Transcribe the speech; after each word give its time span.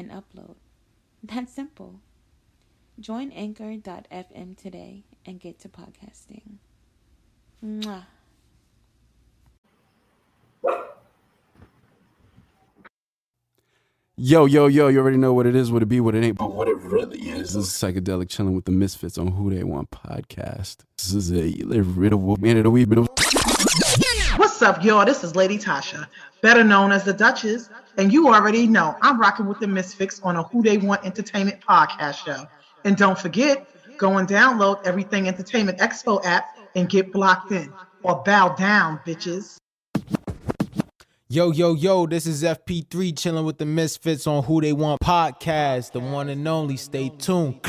and 0.00 0.10
upload. 0.10 0.56
That's 1.22 1.52
simple. 1.52 2.00
Join 2.98 3.30
anchor.fm 3.32 4.56
today 4.56 5.04
and 5.24 5.38
get 5.38 5.58
to 5.60 5.68
podcasting. 5.68 6.56
Mwah. 7.64 8.04
Yo, 14.22 14.44
yo, 14.44 14.66
yo, 14.66 14.88
you 14.88 14.98
already 14.98 15.16
know 15.16 15.32
what 15.32 15.46
it 15.46 15.56
is, 15.56 15.72
what 15.72 15.80
it 15.80 15.86
be, 15.86 15.98
what 15.98 16.14
it 16.14 16.22
ain't, 16.22 16.36
but 16.36 16.52
what 16.52 16.68
it 16.68 16.76
really 16.76 17.18
is. 17.30 17.54
This 17.54 17.68
is 17.68 17.68
Psychedelic 17.68 18.28
Chilling 18.28 18.54
with 18.54 18.66
the 18.66 18.70
Misfits 18.70 19.16
on 19.16 19.28
Who 19.28 19.48
Dey 19.48 19.62
Want 19.62 19.90
podcast. 19.90 20.84
This 20.98 21.14
is 21.14 21.32
a 21.32 21.52
little 21.64 22.36
man 22.36 22.58
of 22.58 22.64
the 22.64 22.70
week. 22.70 22.86
What's 24.60 24.76
up, 24.76 24.84
y'all? 24.84 25.06
This 25.06 25.24
is 25.24 25.34
Lady 25.34 25.56
Tasha, 25.56 26.06
better 26.42 26.62
known 26.62 26.92
as 26.92 27.02
the 27.02 27.14
Duchess, 27.14 27.70
and 27.96 28.12
you 28.12 28.28
already 28.28 28.66
know 28.66 28.94
I'm 29.00 29.18
rocking 29.18 29.46
with 29.46 29.58
the 29.58 29.66
Misfits 29.66 30.20
on 30.22 30.36
a 30.36 30.42
Who 30.42 30.62
Dey 30.62 30.76
Want 30.76 31.02
Entertainment 31.02 31.62
podcast 31.66 32.26
show. 32.26 32.46
And 32.84 32.94
don't 32.94 33.18
forget, 33.18 33.66
go 33.96 34.18
and 34.18 34.28
download 34.28 34.84
Everything 34.84 35.28
Entertainment 35.28 35.78
Expo 35.78 36.22
app 36.26 36.44
and 36.74 36.90
get 36.90 37.10
blocked 37.10 37.52
in 37.52 37.72
or 38.02 38.22
bow 38.22 38.54
down, 38.54 39.00
bitches. 39.06 39.56
Yo, 41.30 41.52
yo, 41.52 41.72
yo, 41.72 42.06
this 42.06 42.26
is 42.26 42.42
FP3 42.42 43.16
chilling 43.16 43.46
with 43.46 43.56
the 43.56 43.64
Misfits 43.64 44.26
on 44.26 44.44
Who 44.44 44.60
Dey 44.60 44.74
Want 44.74 45.00
podcast, 45.00 45.92
the 45.92 46.00
one 46.00 46.28
and 46.28 46.46
only. 46.46 46.76
Stay 46.76 47.08
tuned. 47.08 47.62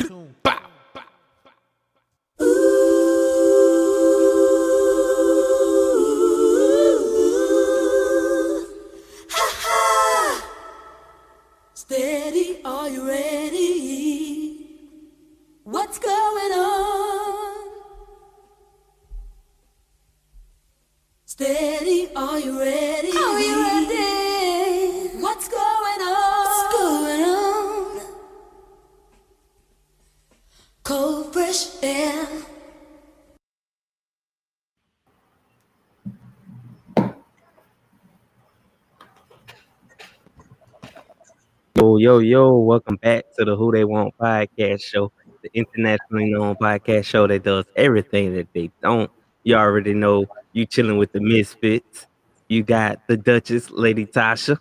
Yo, 42.02 42.18
yo, 42.18 42.48
yo, 42.48 42.58
welcome 42.58 42.96
back 42.96 43.26
to 43.38 43.46
the 43.46 43.56
Who 43.56 43.72
Dey 43.72 43.84
Want 43.84 44.18
podcast 44.18 44.82
show, 44.82 45.12
the 45.44 45.52
internationally 45.54 46.32
known 46.32 46.56
podcast 46.56 47.06
show 47.06 47.28
that 47.28 47.44
does 47.44 47.66
everything 47.76 48.34
that 48.34 48.52
they 48.54 48.72
don't. 48.82 49.12
You 49.44 49.54
already 49.54 49.94
know 49.94 50.26
you 50.52 50.66
chilling 50.66 50.98
with 50.98 51.11
the 51.11 51.20
Misfits. 51.20 52.08
You 52.48 52.64
got 52.64 53.08
the 53.08 53.17
Duchess, 53.17 53.70
Lady 53.70 54.08
Tasha. 54.08 54.58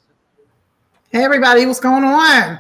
Hey, 1.11 1.25
everybody, 1.25 1.65
what's 1.65 1.81
going 1.81 2.05
on? 2.05 2.59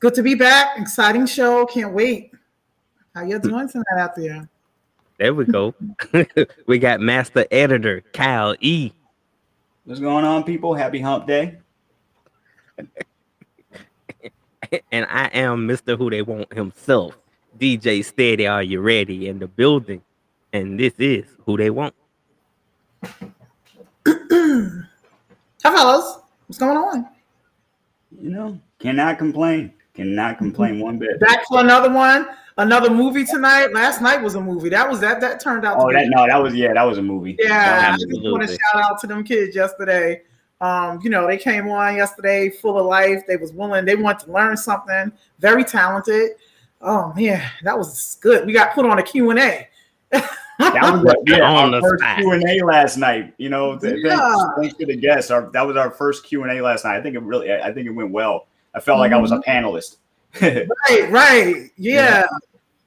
Good 0.00 0.14
to 0.14 0.22
be 0.22 0.34
back. 0.34 0.78
Exciting 0.78 1.26
show. 1.26 1.66
Can't 1.66 1.92
wait. 1.92 2.30
How 3.14 3.22
you 3.22 3.38
mm. 3.38 3.42
doing 3.42 3.68
tonight 3.68 3.98
out 3.98 4.16
there? 4.16 4.48
There 5.18 5.34
we 5.34 5.44
go. 5.44 5.74
we 6.66 6.78
got 6.78 7.00
Master 7.00 7.44
Editor 7.50 8.00
Kyle 8.14 8.56
E. 8.60 8.92
What's 9.84 10.00
going 10.00 10.24
on, 10.24 10.42
people? 10.42 10.72
Happy 10.72 11.00
Hump 11.00 11.26
Day. 11.26 11.58
and 14.92 15.06
I 15.08 15.26
am 15.26 15.66
Mr. 15.66 15.96
Who 15.96 16.10
Dey 16.10 16.22
Want 16.22 16.52
himself. 16.52 17.16
DJ 17.58 18.04
Steady, 18.04 18.46
are 18.46 18.62
you 18.62 18.80
ready 18.80 19.28
in 19.28 19.38
the 19.38 19.46
building? 19.46 20.02
And 20.52 20.78
this 20.78 20.94
is 20.98 21.24
Who 21.44 21.56
Dey 21.56 21.70
Want. 21.70 21.94
Hi, 23.04 24.12
fellas. 25.62 26.18
What's 26.46 26.58
going 26.58 26.76
on? 26.76 27.08
You 28.20 28.30
know, 28.30 28.60
cannot 28.78 29.18
complain. 29.18 29.72
Cannot 29.94 30.38
complain 30.38 30.74
mm-hmm. 30.74 30.82
one 30.82 30.98
bit. 30.98 31.18
Back 31.20 31.46
for 31.48 31.60
another 31.60 31.92
one. 31.92 32.28
Another 32.58 32.88
movie 32.88 33.24
tonight. 33.24 33.72
Last 33.72 34.00
night 34.00 34.22
was 34.22 34.34
a 34.34 34.40
movie. 34.40 34.68
That 34.70 34.88
was 34.88 35.00
that. 35.00 35.20
That 35.20 35.40
turned 35.40 35.64
out. 35.64 35.78
Oh, 35.78 35.88
to 35.88 35.94
that 35.94 36.04
be, 36.04 36.08
no, 36.08 36.26
that 36.26 36.42
was 36.42 36.54
yeah, 36.54 36.72
that 36.72 36.84
was 36.84 36.98
a 36.98 37.02
movie. 37.02 37.36
Yeah, 37.38 37.54
I 37.54 37.90
That 37.90 37.98
just 37.98 38.06
was- 38.08 38.32
want 38.32 38.48
to 38.48 38.48
shout 38.48 38.82
out 38.82 39.00
to 39.00 39.06
them 39.06 39.24
kids 39.24 39.54
yesterday. 39.54 40.22
Um, 40.60 41.00
you 41.02 41.10
know, 41.10 41.26
they 41.26 41.36
came 41.36 41.68
on 41.68 41.96
yesterday, 41.96 42.48
full 42.48 42.78
of 42.78 42.86
life. 42.86 43.26
They 43.26 43.36
was 43.36 43.52
willing. 43.52 43.84
They 43.84 43.94
want 43.96 44.20
to 44.20 44.32
learn 44.32 44.56
something. 44.56 45.12
Very 45.38 45.64
talented. 45.64 46.32
Oh 46.80 47.12
man, 47.14 47.42
that 47.62 47.76
was 47.76 48.16
good. 48.20 48.46
We 48.46 48.52
got 48.52 48.74
put 48.74 48.86
on 48.86 48.98
a 48.98 49.02
Q 49.02 49.30
and 49.30 49.38
A. 49.38 49.68
That 50.10 50.22
was 50.58 51.04
our- 51.08 51.14
yeah, 51.26 51.42
On 51.50 51.74
our 51.74 51.80
the 51.80 51.86
first. 51.88 52.04
Q 52.16 52.30
and 52.32 52.48
A 52.48 52.64
last 52.64 52.96
night. 52.96 53.34
You 53.38 53.48
know, 53.50 53.78
th- 53.78 53.98
Yeah. 54.02 54.16
thanks, 54.16 54.44
thanks 54.58 54.74
to 54.76 54.86
the 54.86 54.96
guests. 54.96 55.30
Our, 55.30 55.50
that 55.52 55.62
was 55.66 55.76
our 55.76 55.90
first 55.90 56.24
Q 56.24 56.42
and 56.44 56.52
A 56.52 56.62
last 56.62 56.84
night. 56.84 56.96
I 56.96 57.02
think 57.02 57.16
it 57.16 57.22
really, 57.22 57.52
I 57.52 57.72
think 57.72 57.86
it 57.86 57.90
went 57.90 58.10
well. 58.10 58.46
I 58.74 58.80
felt 58.80 58.98
like 58.98 59.12
I 59.12 59.16
was 59.18 59.32
a 59.32 59.36
Mm-hmm. 59.36 59.50
panelist. 59.66 59.96
Right, 60.90 61.10
right, 61.10 61.70
yeah. 61.76 62.24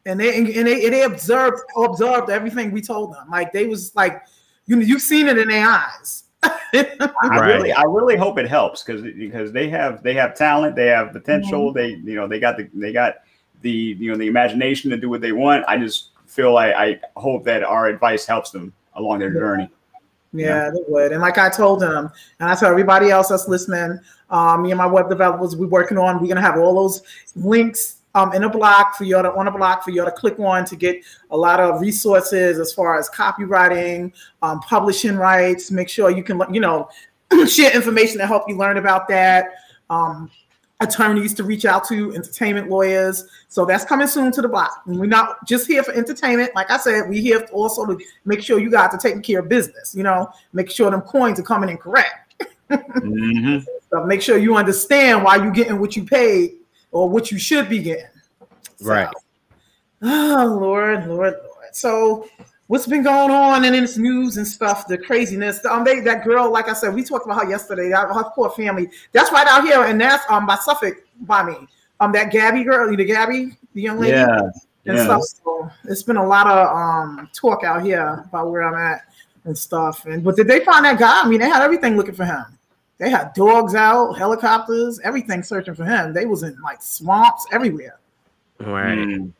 And 0.05 0.19
they 0.19 0.37
and 0.37 0.47
they 0.67 0.85
and 0.85 0.93
they 0.93 1.03
observed 1.03 1.61
observed 1.77 2.29
everything 2.29 2.71
we 2.71 2.81
told 2.81 3.13
them. 3.13 3.29
Like 3.29 3.51
they 3.53 3.67
was 3.67 3.95
like, 3.95 4.23
you 4.65 4.75
know, 4.75 4.81
you've 4.83 5.01
seen 5.01 5.27
it 5.27 5.37
in 5.37 5.47
their 5.49 5.67
eyes. 5.67 6.23
I 6.43 7.09
Right. 7.21 7.47
really, 7.47 7.73
I 7.73 7.83
really 7.83 8.15
hope 8.15 8.37
it 8.37 8.47
helps 8.47 8.83
because 8.83 9.01
because 9.01 9.51
they 9.51 9.69
have 9.69 10.03
they 10.03 10.13
have 10.13 10.35
talent, 10.35 10.75
they 10.75 10.87
have 10.87 11.11
potential. 11.11 11.73
They 11.73 11.89
you 11.89 12.15
know 12.15 12.27
they 12.27 12.39
got 12.39 12.57
the 12.57 12.69
they 12.73 12.93
got 12.93 13.15
the 13.61 13.71
you 13.71 14.11
know 14.11 14.17
the 14.17 14.27
imagination 14.27 14.89
to 14.91 14.97
do 14.97 15.09
what 15.09 15.21
they 15.21 15.31
want. 15.31 15.65
I 15.67 15.77
just 15.77 16.09
feel 16.27 16.53
like 16.53 16.75
I 16.75 16.99
hope 17.17 17.43
that 17.45 17.63
our 17.63 17.87
advice 17.87 18.25
helps 18.25 18.51
them 18.51 18.73
along 18.95 19.19
their 19.19 19.31
journey. 19.31 19.69
Yeah, 20.31 20.69
they 20.69 20.81
would. 20.87 21.11
And 21.11 21.21
like 21.21 21.37
I 21.37 21.49
told 21.49 21.79
them, 21.79 22.09
and 22.39 22.49
I 22.49 22.55
tell 22.55 22.69
everybody 22.69 23.09
else 23.09 23.29
that's 23.29 23.47
listening, 23.47 23.99
um, 24.29 24.61
me 24.61 24.71
and 24.71 24.77
my 24.77 24.85
web 24.85 25.09
developers, 25.09 25.55
we're 25.55 25.67
working 25.67 25.97
on, 25.97 26.21
we're 26.21 26.27
gonna 26.27 26.41
have 26.41 26.57
all 26.57 26.75
those 26.75 27.01
links 27.35 27.98
um 28.15 28.33
in 28.33 28.43
a 28.43 28.49
block 28.49 28.95
for 28.95 29.03
y'all 29.03 29.23
to 29.23 29.31
on 29.33 29.47
a 29.47 29.51
block 29.51 29.83
for 29.83 29.91
y'all 29.91 30.05
to 30.05 30.11
click 30.11 30.39
on 30.39 30.65
to 30.65 30.75
get 30.75 31.03
a 31.31 31.37
lot 31.37 31.59
of 31.59 31.79
resources 31.81 32.59
as 32.59 32.73
far 32.73 32.97
as 32.97 33.09
copywriting, 33.09 34.11
um, 34.41 34.59
publishing 34.61 35.15
rights. 35.15 35.71
Make 35.71 35.89
sure 35.89 36.09
you 36.09 36.23
can 36.23 36.41
you 36.51 36.59
know 36.59 36.89
share 37.47 37.75
information 37.75 38.17
to 38.17 38.27
help 38.27 38.47
you 38.47 38.57
learn 38.57 38.77
about 38.77 39.07
that. 39.09 39.51
Um, 39.89 40.29
attorneys 40.81 41.33
to 41.33 41.43
reach 41.43 41.65
out 41.65 41.85
to, 41.85 42.13
entertainment 42.13 42.69
lawyers. 42.69 43.27
So 43.49 43.65
that's 43.65 43.83
coming 43.83 44.07
soon 44.07 44.31
to 44.31 44.41
the 44.41 44.47
block. 44.47 44.83
And 44.85 44.99
we're 44.99 45.07
not 45.07 45.45
just 45.45 45.67
here 45.67 45.83
for 45.83 45.91
entertainment. 45.91 46.51
Like 46.55 46.71
I 46.71 46.77
said, 46.77 47.09
we're 47.09 47.21
here 47.21 47.45
also 47.51 47.85
to 47.85 47.99
make 48.25 48.41
sure 48.41 48.59
you 48.59 48.71
guys 48.71 48.93
are 48.93 48.97
taking 48.97 49.21
care 49.21 49.39
of 49.39 49.49
business, 49.49 49.93
you 49.93 50.03
know, 50.03 50.31
make 50.53 50.71
sure 50.71 50.89
them 50.89 51.01
coins 51.01 51.39
are 51.39 51.43
coming 51.43 51.69
in 51.69 51.77
correct. 51.77 52.35
Mhm. 52.69 53.65
So 53.89 54.03
make 54.05 54.21
sure 54.21 54.37
you 54.37 54.55
understand 54.55 55.23
why 55.23 55.37
you're 55.37 55.49
getting 55.49 55.79
what 55.79 55.95
you 55.95 56.05
paid 56.05 56.58
or 56.91 57.09
what 57.09 57.31
you 57.31 57.37
should 57.39 57.69
be 57.69 57.79
getting. 57.79 58.05
So- 58.77 58.85
Right. 58.89 59.09
Oh 60.01 60.57
Lord, 60.59 61.07
Lord, 61.07 61.33
Lord. 61.33 61.73
So 61.73 62.27
what's 62.67 62.87
been 62.87 63.03
going 63.03 63.31
on 63.31 63.65
in 63.65 63.73
this 63.73 63.97
news 63.97 64.37
and 64.37 64.47
stuff, 64.47 64.87
the 64.87 64.97
craziness. 64.97 65.63
Um, 65.65 65.83
they 65.83 65.99
that 66.01 66.23
girl, 66.23 66.49
like 66.51 66.69
I 66.69 66.73
said, 66.73 66.93
we 66.93 67.03
talked 67.03 67.25
about 67.25 67.43
her 67.43 67.49
yesterday. 67.49 67.89
Her 67.89 68.13
her 68.13 68.23
poor 68.33 68.49
family. 68.51 68.89
That's 69.11 69.31
right 69.31 69.45
out 69.47 69.63
here, 69.65 69.83
and 69.83 69.99
that's 69.99 70.23
um 70.29 70.45
by 70.45 70.55
Suffolk 70.55 70.95
by 71.21 71.43
me. 71.43 71.55
Um, 71.99 72.13
that 72.13 72.31
Gabby 72.31 72.63
girl, 72.63 72.85
you 72.85 72.91
know 72.91 72.97
the 72.97 73.03
Gabby, 73.05 73.57
the 73.73 73.81
young 73.81 73.99
lady, 73.99 74.13
Yeah, 74.13 74.39
and 74.85 74.95
yeah. 74.97 75.03
stuff. 75.03 75.21
So 75.43 75.69
it's 75.83 76.03
been 76.03 76.15
a 76.17 76.25
lot 76.25 76.47
of 76.47 76.75
um 76.75 77.29
talk 77.33 77.65
out 77.65 77.81
here 77.83 78.23
about 78.29 78.49
where 78.51 78.63
I'm 78.63 78.75
at 78.75 79.01
and 79.43 79.57
stuff. 79.57 80.05
And 80.05 80.23
but 80.23 80.37
did 80.37 80.47
they 80.47 80.63
find 80.63 80.85
that 80.85 80.97
guy? 80.97 81.21
I 81.23 81.27
mean, 81.27 81.41
they 81.41 81.49
had 81.49 81.61
everything 81.61 81.97
looking 81.97 82.15
for 82.15 82.23
him. 82.25 82.45
They 82.99 83.09
had 83.09 83.33
dogs 83.33 83.75
out, 83.75 84.17
helicopters, 84.17 84.99
everything 84.99 85.41
searching 85.41 85.73
for 85.73 85.85
him. 85.85 86.13
They 86.13 86.25
was 86.25 86.43
in 86.43 86.59
like 86.61 86.81
swamps 86.81 87.47
everywhere. 87.51 87.97
Right. 88.59 88.97
Mm. 88.97 89.31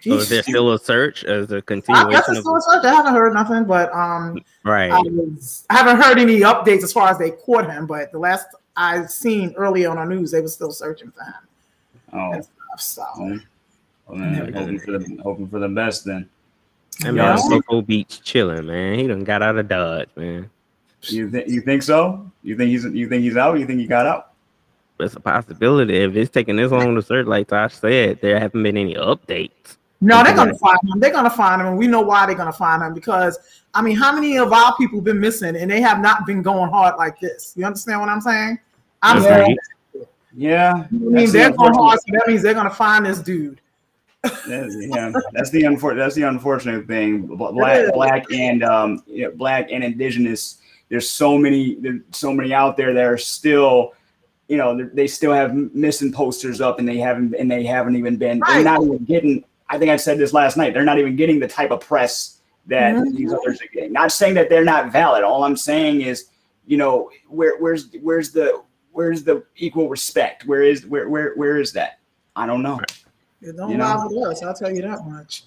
So 0.00 0.14
is 0.14 0.28
there 0.28 0.42
still 0.42 0.72
a 0.72 0.78
search 0.78 1.22
as 1.24 1.52
a 1.52 1.56
I 1.56 1.58
guess 1.60 1.64
continuation 1.66 2.18
it's 2.18 2.28
of 2.28 2.36
still 2.38 2.56
a 2.56 2.60
search. 2.62 2.84
I 2.84 2.92
haven't 2.94 3.14
heard 3.14 3.32
nothing, 3.32 3.64
but 3.64 3.94
um, 3.94 4.40
right? 4.64 4.90
I, 4.90 5.00
was, 5.00 5.64
I 5.70 5.74
haven't 5.74 6.02
heard 6.02 6.18
any 6.18 6.40
updates 6.40 6.82
as 6.82 6.92
far 6.92 7.08
as 7.08 7.18
they 7.18 7.30
caught 7.30 7.70
him. 7.70 7.86
But 7.86 8.10
the 8.10 8.18
last 8.18 8.48
I 8.76 9.06
seen 9.06 9.54
early 9.56 9.86
on 9.86 9.96
our 9.96 10.06
news 10.06 10.32
they 10.32 10.40
were 10.40 10.48
still 10.48 10.72
searching 10.72 11.12
for 11.12 11.22
him 11.22 11.34
Oh, 12.12 12.32
and 12.32 12.44
stuff. 12.44 12.80
So 12.80 13.04
well, 13.18 13.40
well, 14.08 14.18
man, 14.18 14.52
hoping 14.52 14.80
for 14.80 14.98
the 14.98 15.20
hoping 15.22 15.48
for 15.48 15.60
the 15.60 15.68
best 15.68 16.04
then. 16.04 16.28
I'm 17.04 17.16
Yeah. 17.16 17.36
on 17.36 17.50
Cocoa 17.50 17.82
Beach 17.82 18.20
chilling, 18.22 18.66
man. 18.66 18.98
He 18.98 19.06
done 19.06 19.22
got 19.22 19.42
out 19.42 19.56
of 19.56 19.68
Dodge, 19.68 20.08
man. 20.16 20.50
You 21.10 21.30
think 21.30 21.48
you 21.48 21.60
think 21.60 21.82
so? 21.82 22.30
You 22.42 22.56
think 22.56 22.70
he's 22.70 22.84
you 22.84 23.08
think 23.08 23.22
he's 23.22 23.36
out? 23.36 23.58
You 23.58 23.66
think 23.66 23.80
he 23.80 23.86
got 23.86 24.06
out? 24.06 24.32
It's 25.00 25.14
a 25.16 25.20
possibility. 25.20 25.96
If 25.96 26.14
it's 26.14 26.30
taking 26.30 26.56
this 26.56 26.70
long 26.70 26.94
to 26.94 27.02
search, 27.02 27.26
like 27.26 27.48
Tosh 27.48 27.74
said, 27.74 28.20
there 28.20 28.38
haven't 28.38 28.62
been 28.62 28.76
any 28.76 28.94
updates. 28.94 29.76
no, 30.00 30.22
they're 30.22 30.34
gonna 30.34 30.54
find 30.54 30.78
him. 30.84 31.00
They're 31.00 31.12
gonna 31.12 31.30
find 31.30 31.60
him, 31.60 31.68
and 31.68 31.78
we 31.78 31.86
know 31.88 32.02
why 32.02 32.26
they're 32.26 32.36
gonna 32.36 32.52
find 32.52 32.82
him 32.82 32.94
because 32.94 33.38
I 33.74 33.82
mean, 33.82 33.96
how 33.96 34.14
many 34.14 34.38
of 34.38 34.52
our 34.52 34.74
people 34.76 35.00
been 35.00 35.20
missing 35.20 35.56
and 35.56 35.70
they 35.70 35.80
have 35.80 36.00
not 36.00 36.26
been 36.26 36.42
going 36.42 36.70
hard 36.70 36.96
like 36.96 37.18
this? 37.18 37.54
You 37.56 37.64
understand 37.64 38.00
what 38.00 38.08
I'm 38.08 38.20
saying? 38.20 38.58
I'm 39.02 39.22
That's 39.22 39.34
saying. 39.34 39.56
Yeah, 40.36 40.86
I 40.90 40.92
mean, 40.92 41.30
they're 41.30 41.50
the 41.50 41.56
going 41.56 41.74
hard, 41.74 41.98
so 42.00 42.12
that 42.12 42.24
means 42.26 42.42
they're 42.42 42.54
gonna 42.54 42.70
find 42.70 43.06
this 43.06 43.20
dude. 43.20 43.60
That's, 44.22 44.74
yeah, 44.78 45.12
that's 45.32 45.50
the 45.50 45.62
unfor- 45.62 45.96
that's 45.96 46.14
the 46.14 46.22
unfortunate 46.22 46.86
thing. 46.86 47.26
Black, 47.26 47.92
black, 47.92 48.24
and 48.32 48.64
um, 48.64 49.02
yeah, 49.06 49.28
black 49.28 49.70
and 49.70 49.84
indigenous. 49.84 50.58
There's 50.88 51.08
so 51.08 51.38
many, 51.38 51.74
there's 51.76 52.00
so 52.12 52.32
many 52.32 52.52
out 52.52 52.76
there 52.76 52.92
that 52.92 53.04
are 53.04 53.18
still, 53.18 53.92
you 54.48 54.56
know, 54.56 54.76
they- 54.76 54.90
they 54.94 55.06
still 55.06 55.32
have 55.32 55.54
missing 55.74 56.12
posters 56.12 56.60
up, 56.60 56.78
and 56.78 56.86
they 56.88 56.98
haven't, 56.98 57.34
and 57.34 57.50
they 57.50 57.64
haven't 57.64 57.96
even 57.96 58.16
been. 58.16 58.40
They're 58.46 58.62
not 58.64 58.82
even 58.82 59.04
getting. 59.04 59.44
I 59.68 59.78
think 59.78 59.90
I 59.90 59.96
said 59.96 60.18
this 60.18 60.32
last 60.32 60.56
night. 60.56 60.74
They're 60.74 60.84
not 60.84 60.98
even 60.98 61.16
getting 61.16 61.40
the 61.40 61.48
type 61.48 61.70
of 61.70 61.80
press 61.80 62.38
that 62.66 62.94
Mhm. 62.94 63.16
these 63.16 63.32
others 63.32 63.60
are 63.62 63.66
getting. 63.72 63.92
Not 63.92 64.12
saying 64.12 64.34
that 64.34 64.48
they're 64.50 64.64
not 64.64 64.92
valid. 64.92 65.24
All 65.24 65.42
I'm 65.44 65.56
saying 65.56 66.02
is, 66.02 66.26
you 66.66 66.76
know, 66.76 67.10
where 67.28 67.56
where's 67.58 67.88
where's 68.02 68.30
the 68.30 68.60
where's 68.92 69.24
the 69.24 69.42
equal 69.56 69.88
respect? 69.88 70.46
Where 70.46 70.62
is 70.62 70.86
where 70.86 71.08
where 71.08 71.32
where 71.34 71.56
is 71.58 71.72
that? 71.72 71.98
I 72.36 72.46
don't 72.46 72.62
know. 72.62 72.78
It 73.42 73.56
don't 73.56 73.70
You 73.70 73.78
know? 73.78 73.84
lie 73.84 74.06
with 74.06 74.26
us. 74.28 74.42
I'll 74.42 74.54
tell 74.54 74.70
you 74.70 74.82
that 74.82 75.06
much. 75.06 75.44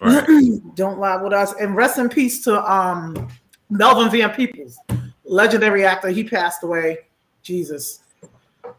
Right. 0.00 0.26
don't 0.74 0.98
lie 0.98 1.16
with 1.16 1.32
us. 1.32 1.54
And 1.60 1.74
rest 1.74 1.98
in 1.98 2.08
peace 2.08 2.42
to 2.44 2.70
um 2.70 3.28
Melvin 3.70 4.10
Van 4.10 4.30
Peebles, 4.30 4.78
legendary 5.24 5.84
actor. 5.84 6.08
He 6.08 6.24
passed 6.24 6.62
away. 6.62 6.98
Jesus. 7.42 8.00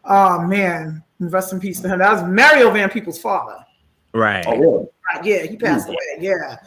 Oh 0.06 0.42
man. 0.42 1.04
Rest 1.20 1.54
in 1.54 1.60
peace 1.60 1.80
to 1.82 1.88
him. 1.88 2.00
That 2.00 2.12
was 2.14 2.24
Mario 2.24 2.70
Van 2.72 2.90
Peebles' 2.90 3.20
father. 3.20 3.64
Right. 4.14 4.44
Oh, 4.48 4.58
really? 4.58 4.86
Right, 5.14 5.24
Yeah, 5.26 5.44
he 5.44 5.56
passed 5.56 5.88
away. 5.88 5.98
Yeah. 6.20 6.58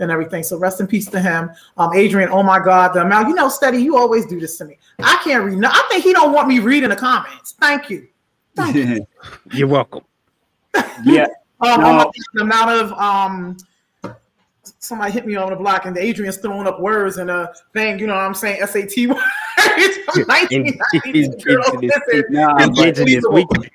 And 0.00 0.10
everything. 0.10 0.42
So 0.42 0.56
rest 0.56 0.80
in 0.80 0.86
peace 0.86 1.06
to 1.10 1.20
him. 1.20 1.50
Um, 1.76 1.92
Adrian, 1.92 2.30
oh 2.30 2.42
my 2.42 2.58
God, 2.58 2.94
the 2.94 3.02
amount, 3.02 3.28
you 3.28 3.34
know, 3.34 3.48
steady, 3.48 3.78
you 3.82 3.96
always 3.98 4.24
do 4.26 4.38
this 4.40 4.56
to 4.58 4.64
me. 4.64 4.78
I 5.00 5.20
can't 5.24 5.44
read. 5.44 5.58
No, 5.58 5.68
I 5.70 5.86
think 5.90 6.04
he 6.04 6.12
don't 6.12 6.32
want 6.32 6.48
me 6.48 6.58
reading 6.60 6.88
the 6.90 6.96
comments. 6.96 7.52
Thank 7.60 7.90
you. 7.90 8.06
Thank 8.56 8.76
you. 8.76 9.06
You're 9.52 9.68
welcome. 9.68 10.04
yeah. 11.04 11.26
Um, 11.60 11.80
No. 11.80 11.86
oh 11.88 11.92
my 11.96 12.04
God, 12.04 12.12
the 12.34 12.42
amount 12.42 12.70
of 12.70 12.92
um, 12.92 13.56
somebody 14.78 15.12
hit 15.12 15.26
me 15.26 15.36
on 15.36 15.50
the 15.50 15.56
block 15.56 15.86
and 15.86 15.96
Adrian's 15.96 16.36
throwing 16.38 16.66
up 16.66 16.80
words 16.80 17.16
and 17.18 17.30
a 17.30 17.52
thing, 17.72 17.98
you 17.98 18.06
know 18.06 18.14
what 18.14 18.24
I'm 18.24 18.34
saying? 18.34 18.64
SAT 18.66 19.08
words 19.08 19.20
from 20.12 20.24
1990s. 20.24 21.44
Girl, 21.44 21.62
listen, 21.80 22.24
Nah, 22.30 22.54
but- 22.54 22.86
Indigenous. 22.98 23.24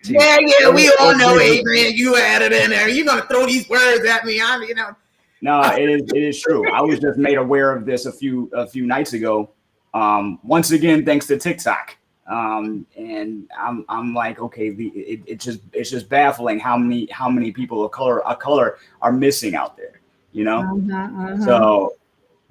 Yeah, 0.05 0.37
yeah, 0.39 0.69
we 0.69 0.91
all 0.99 1.15
know 1.17 1.39
Adrian. 1.39 1.93
You 1.93 2.17
added 2.17 2.51
in 2.51 2.69
there. 2.69 2.89
You're 2.89 3.05
gonna 3.05 3.25
throw 3.27 3.45
these 3.45 3.67
words 3.69 4.05
at 4.05 4.25
me. 4.25 4.41
I'm, 4.41 4.61
you 4.63 4.75
know, 4.75 4.95
No, 5.41 5.61
it 5.61 5.89
is 5.89 6.01
it 6.13 6.23
is 6.23 6.41
true. 6.41 6.69
I 6.71 6.81
was 6.81 6.99
just 6.99 7.17
made 7.17 7.37
aware 7.37 7.75
of 7.75 7.85
this 7.85 8.05
a 8.05 8.11
few 8.11 8.49
a 8.53 8.67
few 8.67 8.85
nights 8.85 9.13
ago. 9.13 9.49
Um, 9.93 10.39
once 10.43 10.71
again, 10.71 11.05
thanks 11.05 11.27
to 11.27 11.37
TikTok. 11.37 11.97
Um, 12.25 12.85
and 12.97 13.49
I'm 13.57 13.83
I'm 13.89 14.13
like, 14.13 14.39
okay, 14.39 14.69
the 14.69 14.87
it, 14.95 15.21
it 15.25 15.39
just 15.41 15.59
it's 15.73 15.89
just 15.89 16.07
baffling 16.07 16.57
how 16.59 16.77
many 16.77 17.07
how 17.11 17.29
many 17.29 17.51
people 17.51 17.83
of 17.83 17.91
color 17.91 18.25
of 18.25 18.39
color 18.39 18.77
are 19.01 19.11
missing 19.11 19.55
out 19.55 19.75
there, 19.75 19.99
you 20.33 20.43
know. 20.43 20.61
Mm-hmm, 20.63 21.43
So, 21.43 21.93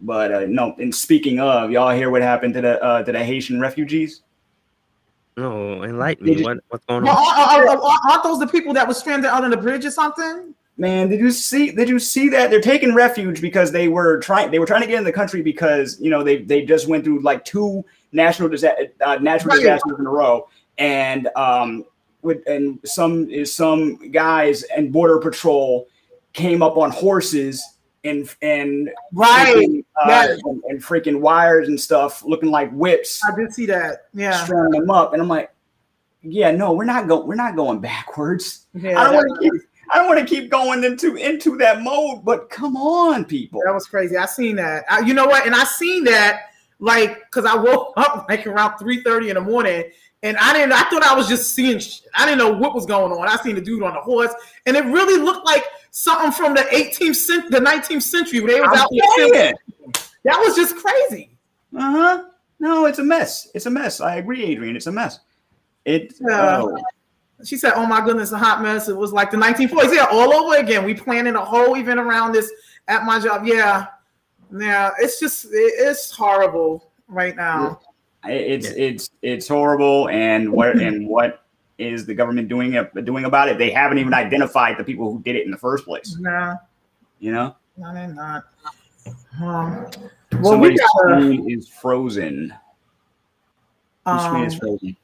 but 0.00 0.32
uh, 0.32 0.46
no. 0.48 0.74
And 0.78 0.94
speaking 0.94 1.38
of, 1.40 1.70
y'all 1.70 1.94
hear 1.94 2.10
what 2.10 2.22
happened 2.22 2.54
to 2.54 2.60
the 2.62 2.82
uh, 2.82 3.02
to 3.02 3.12
the 3.12 3.22
Haitian 3.22 3.60
refugees? 3.60 4.22
No, 5.36 5.82
enlighten 5.82 6.26
Did 6.26 6.34
me. 6.36 6.40
you- 6.42 6.44
What, 6.46 6.58
what's 6.68 6.84
going 6.86 7.04
Well, 7.04 7.16
on? 7.16 7.50
aren't, 7.58 7.68
aren't- 7.68 7.82
aren't 8.10 8.22
those 8.22 8.38
the 8.38 8.46
people 8.46 8.74
that 8.74 8.86
were 8.86 8.94
stranded 8.94 9.30
out 9.30 9.44
on 9.44 9.50
the 9.50 9.56
bridge 9.56 9.84
or 9.84 9.90
something? 9.90 10.54
Man, 10.78 11.08
did 11.10 11.20
you 11.20 11.30
see? 11.30 11.70
Did 11.70 11.88
you 11.88 11.98
see 11.98 12.28
that 12.30 12.50
they're 12.50 12.60
taking 12.60 12.94
refuge 12.94 13.40
because 13.42 13.72
they 13.72 13.88
were 13.88 14.18
trying? 14.20 14.50
They 14.50 14.58
were 14.58 14.66
trying 14.66 14.80
to 14.80 14.86
get 14.86 14.98
in 14.98 15.04
the 15.04 15.12
country 15.12 15.42
because 15.42 16.00
you 16.00 16.10
know 16.10 16.22
they 16.22 16.38
they 16.42 16.64
just 16.64 16.88
went 16.88 17.04
through 17.04 17.20
like 17.20 17.44
two 17.44 17.84
national 18.12 18.48
disa- 18.48 18.88
uh, 19.04 19.16
natural 19.16 19.50
Right. 19.50 19.60
disasters 19.60 19.98
in 19.98 20.06
a 20.06 20.10
row, 20.10 20.48
and 20.78 21.28
um, 21.36 21.84
with 22.22 22.42
and 22.46 22.78
some 22.84 23.28
is 23.28 23.54
some 23.54 24.10
guys 24.12 24.62
and 24.64 24.90
border 24.92 25.18
patrol 25.18 25.88
came 26.32 26.62
up 26.62 26.78
on 26.78 26.90
horses 26.90 27.62
and 28.04 28.28
and 28.42 28.90
Right. 29.12 29.54
freaking, 29.56 29.84
uh, 30.02 30.06
Yes. 30.08 30.40
and, 30.44 30.62
and 30.68 30.82
freaking 30.82 31.20
wires 31.20 31.68
and 31.68 31.80
stuff 31.80 32.24
looking 32.24 32.50
like 32.50 32.70
whips, 32.72 33.20
I 33.28 33.34
did 33.36 33.52
see 33.54 33.66
that. 33.66 34.06
Yeah. 34.12 34.44
strung 34.44 34.70
them 34.70 34.90
up, 34.90 35.12
and 35.12 35.22
I'm 35.22 35.28
like, 35.28 35.50
yeah, 36.22 36.50
no, 36.52 36.72
we're 36.72 36.84
not 36.84 37.08
going. 37.08 37.26
We're 37.26 37.34
not 37.34 37.56
going 37.56 37.80
backwards. 37.80 38.66
yeah 38.74 39.00
I 39.00 39.04
don't 39.04 39.14
want 39.26 39.42
to 39.42 39.50
keep. 39.50 39.62
I 39.92 39.98
don't 39.98 40.06
want 40.06 40.20
to 40.20 40.24
keep 40.26 40.50
going 40.50 40.84
into 40.84 41.16
into 41.16 41.56
that 41.58 41.82
mode. 41.82 42.24
But 42.24 42.48
come 42.48 42.76
on, 42.76 43.24
people. 43.24 43.60
that 43.66 43.74
was 43.74 43.86
crazy. 43.86 44.16
I 44.16 44.26
seen 44.26 44.56
that. 44.56 44.84
I, 44.88 45.00
you 45.00 45.14
know 45.14 45.26
what? 45.26 45.46
And 45.46 45.54
I 45.54 45.64
seen 45.64 46.04
that 46.04 46.52
like 46.78 47.18
because 47.26 47.44
I 47.44 47.56
woke 47.56 47.92
up 47.96 48.26
like 48.28 48.46
around 48.46 48.78
three 48.78 49.02
thirty 49.02 49.28
in 49.30 49.34
the 49.34 49.40
morning, 49.40 49.84
and 50.22 50.36
I 50.38 50.52
didn't. 50.52 50.72
I 50.72 50.82
thought 50.88 51.02
I 51.02 51.14
was 51.14 51.28
just 51.28 51.54
seeing. 51.54 51.78
Shit. 51.78 52.06
I 52.14 52.24
didn't 52.26 52.38
know 52.38 52.52
what 52.52 52.74
was 52.74 52.86
going 52.86 53.12
on. 53.12 53.28
I 53.28 53.36
seen 53.42 53.54
the 53.54 53.60
dude 53.60 53.82
on 53.82 53.94
the 53.94 54.00
horse, 54.00 54.32
and 54.66 54.76
it 54.76 54.84
really 54.84 55.20
looked 55.22 55.44
like 55.46 55.64
something 55.90 56.32
from 56.32 56.54
the 56.54 56.62
18th 56.62 57.16
century, 57.16 57.48
the 57.50 57.58
19th 57.64 58.02
century, 58.02 58.40
where 58.40 58.52
they 58.54 58.60
was 58.60 58.70
I'm 58.72 58.78
out 58.78 59.30
there. 59.32 59.54
That 60.24 60.38
was 60.38 60.54
just 60.54 60.76
crazy. 60.76 61.30
Uh 61.76 61.90
huh. 61.90 62.24
No, 62.60 62.86
it's 62.86 62.98
a 63.00 63.02
mess. 63.02 63.48
It's 63.54 63.66
a 63.66 63.70
mess. 63.70 64.00
I 64.00 64.16
agree, 64.16 64.44
Adrian. 64.44 64.76
It's 64.76 64.86
a 64.86 64.92
mess. 64.92 65.18
It. 65.84 66.14
Yeah. 66.20 66.62
oh, 66.62 66.78
She 67.44 67.56
said, 67.56 67.72
"Oh 67.74 67.86
my 67.86 68.04
goodness, 68.04 68.30
a 68.30 68.38
hot 68.38 68.62
mess." 68.62 68.88
It 68.88 68.96
was 68.96 69.12
like 69.12 69.32
the 69.32 69.36
1940s. 69.36 69.92
Yeah, 69.92 70.06
all 70.12 70.32
over 70.32 70.56
again. 70.56 70.84
We 70.84 70.94
planning 70.94 71.34
a 71.34 71.44
whole 71.44 71.74
event 71.76 71.98
around 71.98 72.32
this 72.32 72.48
at 72.86 73.04
my 73.04 73.18
job. 73.18 73.44
Yeah, 73.44 73.86
yeah. 74.56 74.90
It's 75.00 75.18
just 75.18 75.46
it- 75.46 75.74
it's 75.78 76.12
horrible 76.12 76.92
right 77.08 77.34
now. 77.34 77.80
It's 78.24 78.68
it's 78.68 79.10
it's 79.22 79.48
horrible. 79.48 80.08
And 80.08 80.52
what 80.52 80.78
and 80.78 81.06
what 81.08 81.44
is 81.78 82.06
the 82.06 82.14
government 82.14 82.48
doing 82.48 82.78
doing 83.04 83.24
about 83.24 83.48
it? 83.48 83.58
They 83.58 83.70
haven't 83.70 83.98
even 83.98 84.14
identified 84.14 84.78
the 84.78 84.84
people 84.84 85.10
who 85.12 85.20
did 85.22 85.36
it 85.36 85.44
in 85.44 85.50
the 85.50 85.56
first 85.58 85.84
place. 85.84 86.16
Nah, 86.20 86.56
You 87.18 87.32
know. 87.32 87.56
no, 87.76 87.92
they're 87.94 88.08
not. 88.08 88.44
Um, 89.40 89.86
well, 90.40 90.58
we 90.58 90.76
Somebody's 90.76 90.80
got. 90.80 90.88
screen 90.90 91.50
is 91.50 91.68
frozen. 91.68 92.54
Whose 94.06 94.22
screen 94.22 94.44
is 94.44 94.54
Um, 94.54 94.60
frozen? 94.60 94.96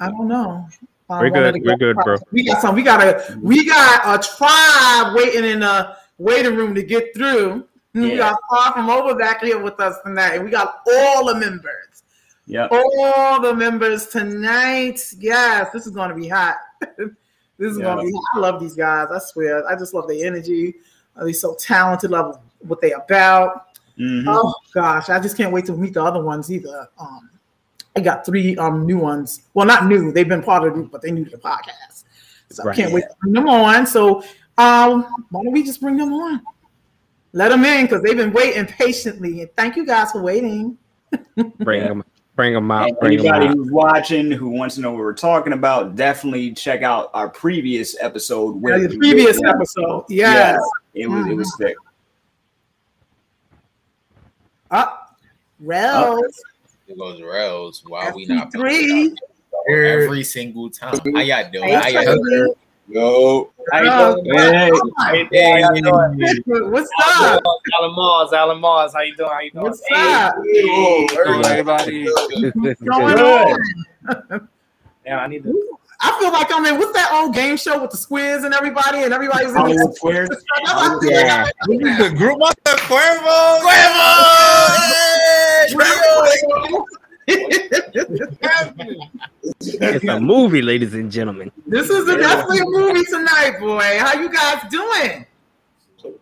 I 0.00 0.08
don't 0.10 0.28
know. 0.28 0.66
Uh, 1.10 1.18
We're 1.22 1.30
good. 1.30 1.62
We're 1.64 1.76
good, 1.76 1.96
bro. 2.04 2.16
We 2.32 2.44
got 2.44 2.60
some. 2.60 2.74
We 2.74 2.82
got 2.82 3.00
a. 3.02 3.38
We 3.42 3.66
got 3.66 4.02
a 4.04 4.28
tribe 4.36 5.14
waiting 5.14 5.44
in 5.44 5.60
the 5.60 5.96
waiting 6.18 6.54
room 6.56 6.74
to 6.74 6.82
get 6.82 7.14
through. 7.16 7.66
We 7.94 8.16
got 8.16 8.38
far 8.48 8.72
from 8.74 8.90
over 8.90 9.14
back 9.16 9.42
here 9.42 9.58
with 9.58 9.80
us 9.80 9.96
tonight, 10.04 10.34
and 10.34 10.44
we 10.44 10.50
got 10.50 10.82
all 10.94 11.24
the 11.26 11.34
members. 11.34 11.87
Yep. 12.48 12.70
all 12.72 13.40
the 13.40 13.54
members 13.54 14.06
tonight. 14.06 15.00
Yes, 15.18 15.70
this 15.72 15.86
is 15.86 15.92
going 15.92 16.08
to 16.08 16.14
be 16.16 16.28
hot. 16.28 16.56
this 16.80 17.72
is 17.72 17.78
Yeah. 17.78 17.84
going 17.84 17.98
to 17.98 18.04
be. 18.04 18.12
Hot. 18.12 18.22
I 18.34 18.38
love 18.40 18.60
these 18.60 18.74
guys. 18.74 19.08
I 19.12 19.18
swear. 19.18 19.66
I 19.68 19.76
just 19.76 19.94
love 19.94 20.08
their 20.08 20.26
energy. 20.26 20.74
They're 21.16 21.32
so 21.32 21.54
talented. 21.54 22.10
Love 22.10 22.40
what 22.60 22.80
they 22.80 22.92
about. 22.92 23.66
Mhm. 23.98 24.24
Oh 24.28 24.54
gosh, 24.72 25.08
I 25.10 25.18
just 25.18 25.36
can't 25.36 25.52
wait 25.52 25.66
to 25.66 25.72
meet 25.72 25.94
the 25.94 26.02
other 26.02 26.22
ones 26.22 26.50
either. 26.52 26.88
Um, 26.98 27.28
I 27.96 28.00
got 28.00 28.24
three 28.24 28.56
um 28.56 28.86
new 28.86 28.98
ones. 28.98 29.42
Well, 29.54 29.66
not 29.66 29.86
new. 29.86 30.12
They've 30.12 30.28
been 30.28 30.42
part 30.42 30.62
of 30.62 30.72
the 30.72 30.74
group, 30.78 30.92
but 30.92 31.02
they 31.02 31.10
new 31.10 31.24
to 31.24 31.30
the 31.32 31.38
podcast. 31.38 32.04
So 32.50 32.68
I 32.68 32.74
can't 32.74 32.92
wait 32.92 33.02
to 33.02 33.16
bring 33.20 33.32
them 33.34 33.48
on. 33.48 33.86
So 33.86 34.22
um, 34.56 35.06
why 35.30 35.42
don't 35.42 35.52
we 35.52 35.62
just 35.64 35.80
bring 35.80 35.96
them 35.96 36.12
on? 36.12 36.40
Let 37.32 37.48
them 37.50 37.64
in 37.64 37.86
because 37.86 38.02
they've 38.02 38.16
been 38.16 38.32
waiting 38.32 38.66
patiently. 38.66 39.42
And 39.42 39.50
thank 39.56 39.76
you 39.76 39.84
guys 39.84 40.12
for 40.12 40.22
waiting. 40.22 40.78
Bring 41.58 41.84
them, 41.84 42.04
bring 42.38 42.54
them 42.54 42.70
out. 42.70 42.88
And 42.88 42.98
Bring 43.00 43.16
them 43.16 43.26
anybody 43.26 43.46
out. 43.48 43.56
who's 43.56 43.70
watching 43.72 44.30
who 44.30 44.48
wants 44.48 44.76
to 44.76 44.80
know 44.80 44.92
what 44.92 45.00
we're 45.00 45.12
talking 45.12 45.52
about, 45.52 45.96
definitely 45.96 46.52
check 46.52 46.82
out 46.82 47.10
our 47.12 47.28
previous 47.28 48.00
episode. 48.00 48.64
Uh, 48.64 48.78
the 48.78 48.96
previous 48.96 49.42
episode, 49.42 50.04
yes. 50.08 50.60
it 50.94 51.08
was 51.08 51.26
it 51.26 51.34
was 51.34 51.56
sick. 51.58 51.76
Up, 54.70 55.18
Rels. 55.58 56.40
It 56.86 56.96
goes 56.96 57.20
rails. 57.20 57.82
Why 57.84 58.12
we 58.14 58.24
not 58.26 58.52
FP3. 58.52 59.16
every 59.68 60.22
single 60.22 60.70
time? 60.70 60.96
How 61.16 61.20
y'all 61.22 61.50
doing? 61.50 61.74
How 61.74 61.88
y'all 61.88 62.22
doing? 62.22 62.54
Tracy. 62.88 62.98
Yo. 62.98 63.52
How 63.72 63.82
you 63.82 64.24
doing? 64.24 64.36
Hey, 64.36 64.70
Hey, 65.10 65.28
Hey, 65.30 65.62
how 65.62 65.74
y'all 65.74 66.10
doing? 66.10 66.42
What's 66.72 66.90
up? 67.04 67.42
Alan 67.78 67.94
Mars, 67.94 68.32
Alan 68.32 68.60
Mars, 68.60 68.92
how 68.94 69.02
you 69.02 69.14
doing? 69.16 69.30
How 69.30 69.40
you 69.40 69.50
doing? 69.50 69.64
What's 69.64 69.82
Hey, 69.88 70.14
up? 70.14 70.34
Yo, 70.44 71.06
everybody. 71.46 72.08
What's 72.54 72.80
going 72.82 73.18
on? 73.18 74.48
Yeah, 75.04 75.18
I 75.18 75.26
need 75.26 75.44
to. 75.44 75.64
I 76.00 76.16
feel 76.20 76.30
like 76.30 76.46
I'm 76.52 76.64
in 76.64 76.78
what's 76.78 76.92
that 76.92 77.10
old 77.12 77.34
game 77.34 77.56
show 77.56 77.82
with 77.82 77.90
the 77.90 77.96
squares 77.96 78.44
and 78.44 78.54
everybody 78.54 79.02
and 79.02 79.12
everybody's 79.12 79.50
in 79.50 79.56
Hollywood 79.56 79.96
Squares. 79.96 80.28
Yeah. 81.02 81.44
This 81.66 81.80
is 81.80 81.98
the 81.98 82.14
group. 82.16 82.38
What's 82.38 82.54
the 82.64 82.76
Cuervo? 82.86 83.64
It's 89.80 90.04
a 90.04 90.20
movie, 90.20 90.62
ladies 90.62 90.94
and 90.94 91.10
gentlemen. 91.10 91.50
this 91.66 91.90
is 91.90 92.08
a, 92.08 92.16
definitely 92.18 92.58
a 92.60 92.64
movie 92.64 93.04
tonight, 93.04 93.58
boy. 93.60 93.98
How 93.98 94.14
you 94.20 94.30
guys 94.32 94.62
doing? 94.70 95.24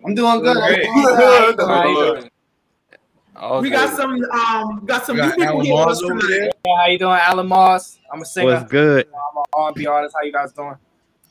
I'm 0.05 0.15
doing 0.15 0.41
good. 0.43 0.57
Great. 0.57 0.83
Good. 0.87 1.61
How 1.61 1.87
you 1.87 2.15
doing? 2.15 2.31
All 3.37 3.61
We 3.61 3.69
good. 3.69 3.77
got 3.77 3.95
some 3.97 4.13
um 4.33 4.85
got 4.87 5.05
some 5.05 5.17
You 5.19 5.25
new 5.25 5.31
people 5.33 5.61
here 5.61 5.75
with 5.75 5.87
Moss 5.87 5.91
us 5.99 6.03
over 6.03 6.21
tonight. 6.21 6.29
there? 6.29 6.51
Yeah, 6.67 6.77
how 6.81 6.87
you 6.87 6.99
doing, 6.99 7.19
Alan 7.23 7.47
Moss? 7.47 7.99
I'm 8.11 8.23
a 8.23 8.25
singer. 8.25 8.55
What's 8.55 8.71
good? 8.71 9.07
I'm 9.09 9.37
an 9.37 9.45
R&B 9.53 9.87
artist. 9.87 10.15
How 10.19 10.25
you 10.25 10.33
guys 10.33 10.53
doing? 10.53 10.75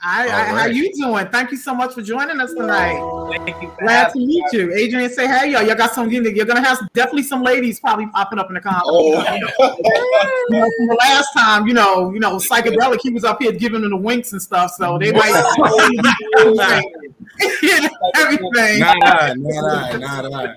I, 0.07 0.27
I, 0.27 0.49
All 0.49 0.55
How 0.55 0.65
you 0.67 0.93
doing? 0.93 1.27
Thank 1.29 1.49
you 1.49 1.57
so 1.57 1.73
much 1.73 1.95
for 1.95 2.03
joining 2.03 2.39
us 2.39 2.53
tonight. 2.53 2.99
Thank 3.43 3.59
you. 3.59 3.71
Glad 3.79 4.13
to 4.13 4.19
meet 4.19 4.43
you. 4.53 4.71
Adrian, 4.75 5.09
say 5.09 5.25
hey, 5.27 5.51
y'all. 5.51 5.63
Y'all 5.63 5.75
got 5.75 5.95
some. 5.95 6.11
You're 6.11 6.45
gonna 6.45 6.63
have 6.63 6.77
definitely 6.93 7.23
some 7.23 7.41
ladies 7.41 7.79
probably 7.79 8.05
popping 8.07 8.37
up 8.37 8.47
in 8.49 8.53
the 8.53 8.61
comments. 8.61 8.87
Oh. 8.87 9.75
You 10.47 10.59
know, 10.59 10.69
from 10.77 10.87
the 10.87 10.95
last 10.99 11.33
time, 11.33 11.65
you 11.65 11.73
know, 11.73 12.13
you 12.13 12.19
know, 12.19 12.35
psychedelic, 12.35 12.99
he 13.01 13.09
was 13.09 13.23
up 13.23 13.41
here 13.41 13.51
giving 13.51 13.81
them 13.81 13.89
the 13.89 13.97
winks 13.97 14.31
and 14.31 14.39
stuff, 14.39 14.69
so 14.77 14.99
they 14.99 15.11
might 15.11 15.33
everything. 18.15 18.79
Nah, 18.85 18.93
nah, 18.93 19.33
nah, 19.33 19.97
nah, 19.97 20.21
nah. 20.29 20.53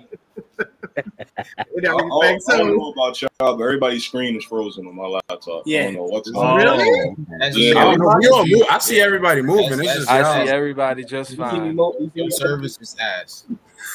with 1.17 1.29
I, 1.39 1.43
I, 1.59 1.61
everything. 1.61 1.83
don't- 1.83 2.13
I 2.25 2.31
don't 2.31 2.41
So, 2.43 2.57
know 2.65 2.91
about 2.93 3.21
y'all, 3.23 3.29
but 3.39 3.61
everybody's 3.63 4.05
screen 4.05 4.37
is 4.37 4.45
frozen 4.45 4.87
on 4.87 4.95
my 4.97 5.07
laptop. 5.07 5.49
I 5.49 5.63
Yeah. 5.67 5.85
don't 5.85 5.95
know 5.95 6.05
what's 6.05 6.31
Oh. 6.35 6.41
on. 6.41 6.57
really? 6.57 7.15
That's 7.39 7.57
Yeah. 7.57 7.73
just 7.75 7.77
I 7.77 7.83
everybody. 7.93 7.99
don't 7.99 8.21
We 8.21 8.29
all 8.29 8.47
move. 8.47 8.67
I 8.71 8.79
see 8.79 9.01
everybody 9.01 9.43
moving. 9.43 9.67
It's 9.67 9.77
That's- 9.79 9.97
just 9.97 10.11
I 10.11 10.21
y'all. 10.21 10.47
see 10.47 10.53
everybody 10.53 11.05
just 11.05 11.31
You 11.31 11.37
see 11.37 11.43
me 11.43 11.49
fine. 11.51 11.77
mo- 11.77 11.95
you 12.01 12.07
see 12.07 12.13
Your 12.15 12.27
me- 12.27 12.31
service 12.33 12.79
is 12.81 12.97
ass. 13.01 13.45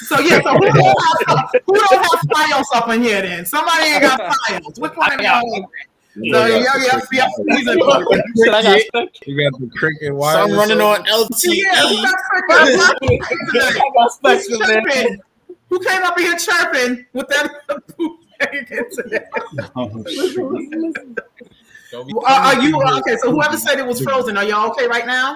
So 0.07 0.19
yeah. 0.19 0.41
So 0.41 0.51
who 0.53 0.59
don't 0.59 0.75
have, 1.27 1.49
who 1.65 1.73
don't 1.75 1.91
have 1.91 2.21
files 2.33 2.67
up 2.73 2.89
in 2.89 3.01
here? 3.03 3.21
Then 3.21 3.45
somebody 3.45 3.83
ain't 3.87 4.01
got 4.01 4.19
files. 4.47 4.79
Which 4.79 4.93
one 4.95 5.13
of 5.13 5.19
y'all? 5.21 5.65
So 6.15 6.19
yeah, 6.21 6.47
yeah, 6.47 6.59
yeah. 6.77 6.99
yeah, 7.11 7.27
he's 7.57 7.67
a- 7.67 7.73
Shit, 7.73 8.53
I 8.53 8.61
got 8.61 8.79
stuck. 8.81 9.09
You 9.27 9.49
got 9.51 9.59
the 9.59 9.67
cricket 9.75 10.09
So 10.09 10.13
wire. 10.13 10.37
I'm 10.43 10.51
running 10.53 10.79
on 10.79 11.03
Yeah, 11.05 11.11
LTE. 11.11 11.63
got 11.63 12.15
freaking- 12.49 13.19
I 13.61 13.91
got 13.95 14.11
stuck 14.11 14.37
Who's 14.37 14.47
in 14.51 14.59
there. 14.59 14.81
chirping? 14.83 15.21
Who 15.73 15.79
came 15.79 16.03
up 16.03 16.19
here 16.19 16.37
chirping 16.37 17.03
with 17.13 17.27
that? 17.29 17.49
Don't 21.91 22.07
be 22.07 22.13
Uh, 22.13 22.21
are 22.27 22.61
you 22.61 22.79
okay? 22.99 23.17
So 23.17 23.31
whoever 23.31 23.57
said 23.57 23.79
it 23.79 23.85
was 23.87 23.99
frozen, 23.99 24.37
are 24.37 24.43
y'all 24.43 24.69
okay 24.69 24.85
right 24.87 25.07
now? 25.07 25.35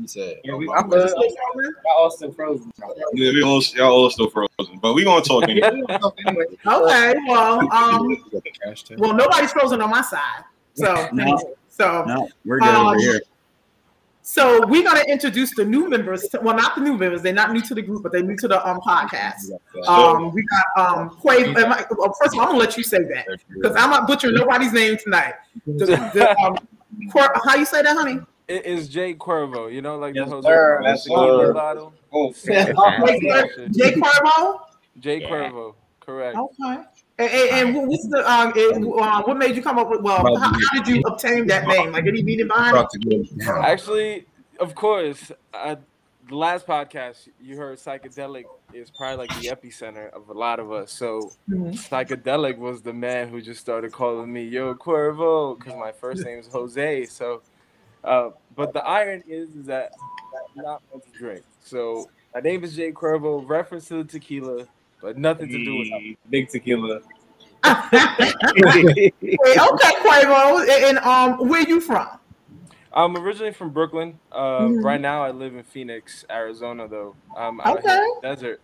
He 0.00 0.06
said. 0.06 0.36
Yeah, 0.44 0.54
we- 0.54 0.70
I'm 0.72 0.88
good. 0.88 1.10
I 1.10 1.72
also 1.98 2.30
frozen. 2.30 2.70
Yeah, 3.12 3.32
we 3.32 3.42
all, 3.42 3.60
y'all 3.74 3.90
all 3.92 4.10
still 4.10 4.30
frozen, 4.30 4.78
but 4.80 4.94
we 4.94 5.02
gonna 5.02 5.20
talk 5.24 5.48
anyway. 5.48 5.72
Okay, 6.64 7.14
well, 7.26 7.72
um, 7.72 8.24
well, 8.98 9.14
nobody's 9.14 9.50
frozen 9.50 9.80
on 9.80 9.90
my 9.90 10.02
side, 10.02 10.44
so 10.74 11.08
No. 11.12 11.54
so 11.68 12.04
No, 12.04 12.28
we're 12.44 12.60
good 12.60 12.68
Um, 12.68 12.86
over 12.86 12.98
here. 13.00 13.20
So 14.22 14.64
we're 14.66 14.84
gonna 14.84 15.04
introduce 15.08 15.54
the 15.54 15.64
new 15.64 15.88
members. 15.88 16.22
To, 16.28 16.40
well, 16.40 16.54
not 16.56 16.76
the 16.76 16.80
new 16.80 16.96
members; 16.96 17.22
they're 17.22 17.32
not 17.32 17.52
new 17.52 17.60
to 17.62 17.74
the 17.74 17.82
group, 17.82 18.02
but 18.04 18.12
they're 18.12 18.22
new 18.22 18.36
to 18.36 18.48
the 18.48 18.66
um 18.68 18.80
podcast. 18.80 19.50
Um, 19.88 20.32
we 20.32 20.44
got 20.46 20.64
um 21.00 21.10
Quavo. 21.10 21.56
am 21.56 21.72
I- 21.72 21.84
well, 21.98 22.14
First 22.20 22.34
of 22.34 22.38
all, 22.38 22.46
I'm 22.46 22.52
gonna 22.52 22.58
let 22.58 22.76
you 22.76 22.84
say 22.84 22.98
that 22.98 23.26
because 23.52 23.74
I'm 23.76 23.90
not 23.90 24.06
butchering 24.06 24.34
nobody's 24.34 24.72
name 24.72 24.96
tonight. 24.96 25.34
The, 25.66 25.86
the, 26.14 26.36
um, 26.44 26.56
Quir- 27.10 27.32
how 27.44 27.56
you 27.56 27.64
say 27.64 27.82
that, 27.82 27.96
honey? 27.96 28.20
It 28.48 28.66
is 28.66 28.88
Jay 28.88 29.14
Cuervo, 29.14 29.72
you 29.72 29.80
know, 29.82 29.96
like 29.98 30.14
Yes, 30.14 30.28
the 30.28 30.34
Jose 30.36 30.48
sir. 30.48 30.80
Cuervo 30.80 30.84
Yes, 30.84 31.04
sir. 31.04 31.52
bottle. 31.52 31.94
Oh, 32.12 32.32
Jay 32.44 32.72
Jay 33.72 33.92
Cuervo. 33.94 34.60
Jay 35.00 35.20
Cuervo, 35.22 35.74
correct. 36.00 36.36
Okay. 36.36 36.82
And, 37.22 37.32
and, 37.32 37.76
and 37.76 37.88
what's 37.88 38.08
the 38.08 38.30
um? 38.30 38.52
and, 38.56 38.92
uh, 39.00 39.22
what 39.22 39.36
made 39.36 39.54
you 39.54 39.62
come 39.62 39.78
up 39.78 39.88
with? 39.88 40.00
Well, 40.00 40.36
how, 40.36 40.52
how 40.52 40.82
did 40.82 40.88
you 40.88 41.02
obtain 41.06 41.46
that 41.46 41.68
name? 41.68 41.92
Like 41.92 42.06
any 42.06 42.22
meaning 42.22 42.48
behind 42.48 42.86
it? 42.92 43.28
Actually, 43.62 44.26
of 44.58 44.74
course, 44.74 45.30
uh, 45.54 45.76
the 46.28 46.34
last 46.34 46.66
podcast 46.66 47.28
you 47.40 47.56
heard 47.56 47.78
psychedelic 47.78 48.46
is 48.72 48.90
probably 48.90 49.28
like 49.28 49.30
the 49.40 49.48
epicenter 49.48 50.10
of 50.12 50.30
a 50.30 50.32
lot 50.32 50.58
of 50.58 50.72
us. 50.72 50.92
So 50.92 51.32
Mhm. 51.48 51.74
psychedelic 51.74 52.58
was 52.58 52.82
the 52.82 52.92
man 52.92 53.28
who 53.28 53.40
just 53.40 53.60
started 53.60 53.92
calling 53.92 54.32
me 54.32 54.44
Yo 54.44 54.74
Cuervo 54.74 55.58
because 55.58 55.74
my 55.74 55.92
first 55.92 56.24
name 56.24 56.38
is 56.38 56.48
Jose. 56.48 57.06
So, 57.06 57.42
uh, 58.02 58.30
but 58.56 58.72
the 58.72 58.84
iron 58.84 59.22
is, 59.28 59.54
is 59.54 59.66
that 59.66 59.92
not 60.56 60.82
much 60.92 61.04
to 61.04 61.18
drink. 61.18 61.44
So 61.60 62.08
my 62.34 62.40
name 62.40 62.64
is 62.64 62.74
Jay 62.74 62.92
Cuervo, 62.92 63.46
reference 63.46 63.88
to 63.88 64.02
the 64.02 64.04
tequila, 64.04 64.66
but 65.00 65.18
nothing 65.18 65.48
to 65.48 65.64
do 65.64 65.76
with 65.76 65.88
it. 65.88 66.18
Big 66.30 66.48
tequila. 66.48 67.00
Okay, 67.64 69.12
Quavo, 70.02 70.60
and, 70.62 70.70
and 70.84 70.98
um, 70.98 71.48
where 71.48 71.62
you 71.62 71.80
from? 71.80 72.08
I'm 72.92 73.16
originally 73.16 73.52
from 73.52 73.70
Brooklyn. 73.70 74.18
Uh, 74.30 74.60
Mhm. 74.62 74.84
Right 74.84 75.00
now, 75.00 75.22
I 75.22 75.30
live 75.30 75.54
in 75.54 75.62
Phoenix, 75.62 76.24
Arizona, 76.30 76.86
though. 76.88 77.14
I'm 77.36 77.60
out 77.60 77.78
Okay. 77.78 78.06
desert. 78.22 78.60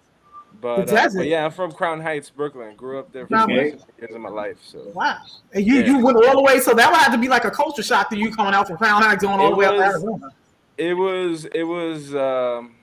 But, 0.61 0.90
uh, 0.93 1.09
but 1.14 1.26
yeah, 1.28 1.45
I'm 1.45 1.50
from 1.52 1.73
Crown 1.73 2.00
Heights, 2.00 2.31
Brooklyn. 2.31 2.75
Grew 2.75 2.99
up 2.99 3.12
there 3.12 3.26
for 3.26 3.37
26 3.45 3.85
years 4.00 4.14
of 4.14 4.21
my 4.21 4.28
life. 4.31 4.57
So 4.62 4.83
Wow. 4.95 5.19
And 5.52 5.64
you 5.64 5.76
Yeah. 5.76 5.87
you 5.87 6.05
went 6.05 6.17
all 6.17 6.35
the 6.35 6.43
way, 6.43 6.59
so 6.59 6.73
that 6.75 6.90
would 6.90 6.99
have 6.99 7.12
to 7.12 7.19
be 7.19 7.28
like 7.28 7.45
a 7.45 7.50
culture 7.50 7.83
shock 7.83 8.11
to 8.11 8.17
you 8.19 8.35
coming 8.35 8.55
out 8.55 8.67
from 8.67 8.76
Crown 8.78 9.02
Heights 9.02 9.23
going 9.23 9.38
all 9.40 9.49
It 9.49 9.50
the 9.50 9.57
way 9.57 9.67
up 9.67 9.73
to 9.75 9.78
was- 9.78 9.93
Arizona. 9.95 10.31
it 10.78 10.95
was 10.95 11.45
it 11.47 11.62
was 11.64 12.14
um, 12.14 12.75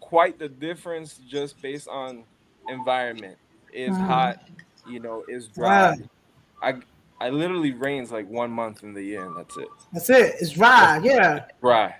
quite 0.00 0.38
the 0.38 0.48
difference 0.48 1.14
just 1.26 1.60
based 1.60 1.88
on 1.88 2.24
environment. 2.68 3.38
It's 3.72 3.96
Mhm. 3.96 4.06
hot, 4.06 4.38
you 4.86 5.00
know. 5.00 5.24
It's 5.28 5.46
dry. 5.48 5.90
Right. 5.90 6.80
I 7.20 7.26
I 7.26 7.30
literally 7.30 7.72
rains 7.72 8.10
like 8.10 8.28
one 8.28 8.50
month 8.50 8.82
in 8.82 8.94
the 8.94 9.02
year, 9.02 9.24
and 9.24 9.36
that's 9.36 9.56
it. 9.56 9.68
That's 9.92 10.10
it. 10.10 10.34
It's 10.40 10.50
dry. 10.50 11.00
Yeah. 11.02 11.46
Dry. 11.60 11.96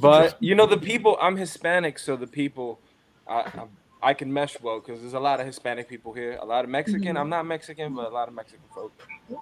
But 0.00 0.36
you 0.40 0.54
know 0.54 0.66
the 0.66 0.76
people. 0.76 1.18
I'm 1.20 1.36
Hispanic, 1.36 1.98
so 1.98 2.16
the 2.16 2.26
people, 2.26 2.78
I 3.26 3.40
I, 3.40 3.64
I 4.10 4.14
can 4.14 4.32
mesh 4.32 4.60
well 4.60 4.80
because 4.80 5.00
there's 5.00 5.14
a 5.14 5.20
lot 5.20 5.40
of 5.40 5.46
Hispanic 5.46 5.88
people 5.88 6.12
here. 6.12 6.38
A 6.40 6.44
lot 6.44 6.64
of 6.64 6.70
Mexican. 6.70 7.16
Mhm. 7.16 7.20
I'm 7.20 7.28
not 7.28 7.46
Mexican, 7.46 7.94
but 7.94 8.06
a 8.10 8.14
lot 8.14 8.28
of 8.28 8.34
Mexican 8.34 8.64
folk. 8.74 8.92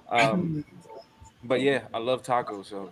Um, 0.09 0.65
but 1.45 1.61
yeah, 1.61 1.83
I 1.93 1.99
love 1.99 2.23
tacos. 2.23 2.67
So 2.67 2.91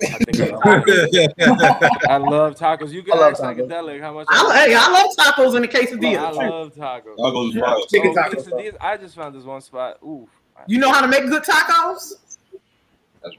I 0.00 0.06
think 0.18 0.40
I, 0.40 2.04
I 2.08 2.16
love 2.18 2.54
tacos. 2.54 2.92
You 2.92 3.02
I 3.12 3.16
love 3.16 3.32
guys 3.38 3.40
psychedelic. 3.56 4.00
How 4.00 4.12
much? 4.14 4.26
I, 4.30 4.66
hey, 4.66 4.74
I 4.74 4.88
love 4.90 5.16
tacos 5.16 5.56
and 5.56 5.64
the 5.64 5.68
Well, 5.72 5.82
quesadillas. 5.82 6.18
I 6.18 6.48
love 6.48 6.74
tacos. 6.74 7.16
Tacos 7.18 7.54
Yeah. 7.54 7.60
fire. 7.62 7.76
Chicken 7.90 8.14
Oh, 8.16 8.22
tacos. 8.22 8.76
I 8.80 8.96
just 8.96 9.16
found 9.16 9.34
this 9.34 9.44
one 9.44 9.60
spot. 9.60 9.98
Ooh. 10.02 10.28
You 10.66 10.78
know 10.78 10.92
how 10.92 11.00
to 11.00 11.08
make 11.08 11.26
good 11.28 11.42
tacos? 11.42 12.12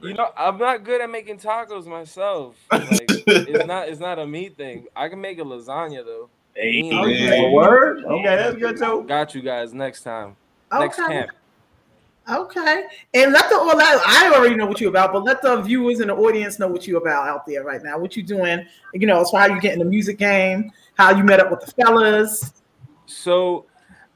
You 0.02 0.12
know, 0.14 0.28
I'm 0.36 0.58
not 0.58 0.84
good 0.84 1.00
at 1.00 1.08
making 1.10 1.38
tacos 1.38 1.86
myself. 1.86 2.56
Like, 2.70 3.06
it's 3.08 3.66
not 3.66 3.88
it's 3.88 4.00
not 4.00 4.18
a 4.18 4.26
meat 4.26 4.56
thing. 4.56 4.86
I 4.94 5.08
can 5.08 5.20
make 5.20 5.38
a 5.38 5.42
lasagna 5.42 6.04
though. 6.04 6.28
Hey, 6.54 6.82
Me 6.82 6.90
and 6.90 6.98
okay. 7.00 7.26
Lasagna. 7.28 7.48
Oh, 7.48 7.52
word? 7.52 8.04
Okay, 8.04 8.36
that's 8.36 8.56
good 8.56 8.76
too. 8.76 9.04
Got 9.08 9.34
you 9.34 9.40
guys 9.40 9.72
next 9.72 10.02
time. 10.02 10.36
Next 10.72 10.96
camp. 10.96 11.30
Okay. 12.28 12.84
And 13.14 13.32
let 13.32 13.48
the 13.50 13.56
well, 13.56 13.76
that, 13.76 14.02
I 14.06 14.34
already 14.34 14.54
know 14.54 14.66
what 14.66 14.80
you're 14.80 14.90
about, 14.90 15.12
but 15.12 15.24
let 15.24 15.42
the 15.42 15.60
viewers 15.62 16.00
and 16.00 16.10
the 16.10 16.14
audience 16.14 16.58
know 16.58 16.68
what 16.68 16.86
you're 16.86 17.00
about 17.00 17.28
out 17.28 17.46
there 17.46 17.64
right 17.64 17.82
now. 17.82 17.98
What 17.98 18.16
you 18.16 18.22
doing? 18.22 18.66
You 18.94 19.06
know, 19.06 19.20
as 19.20 19.30
far 19.30 19.40
how 19.40 19.54
you 19.54 19.60
get 19.60 19.72
in 19.72 19.78
the 19.78 19.84
music 19.84 20.18
game, 20.18 20.70
how 20.94 21.16
you 21.16 21.24
met 21.24 21.40
up 21.40 21.50
with 21.50 21.60
the 21.60 21.72
fellas. 21.72 22.52
So, 23.06 23.66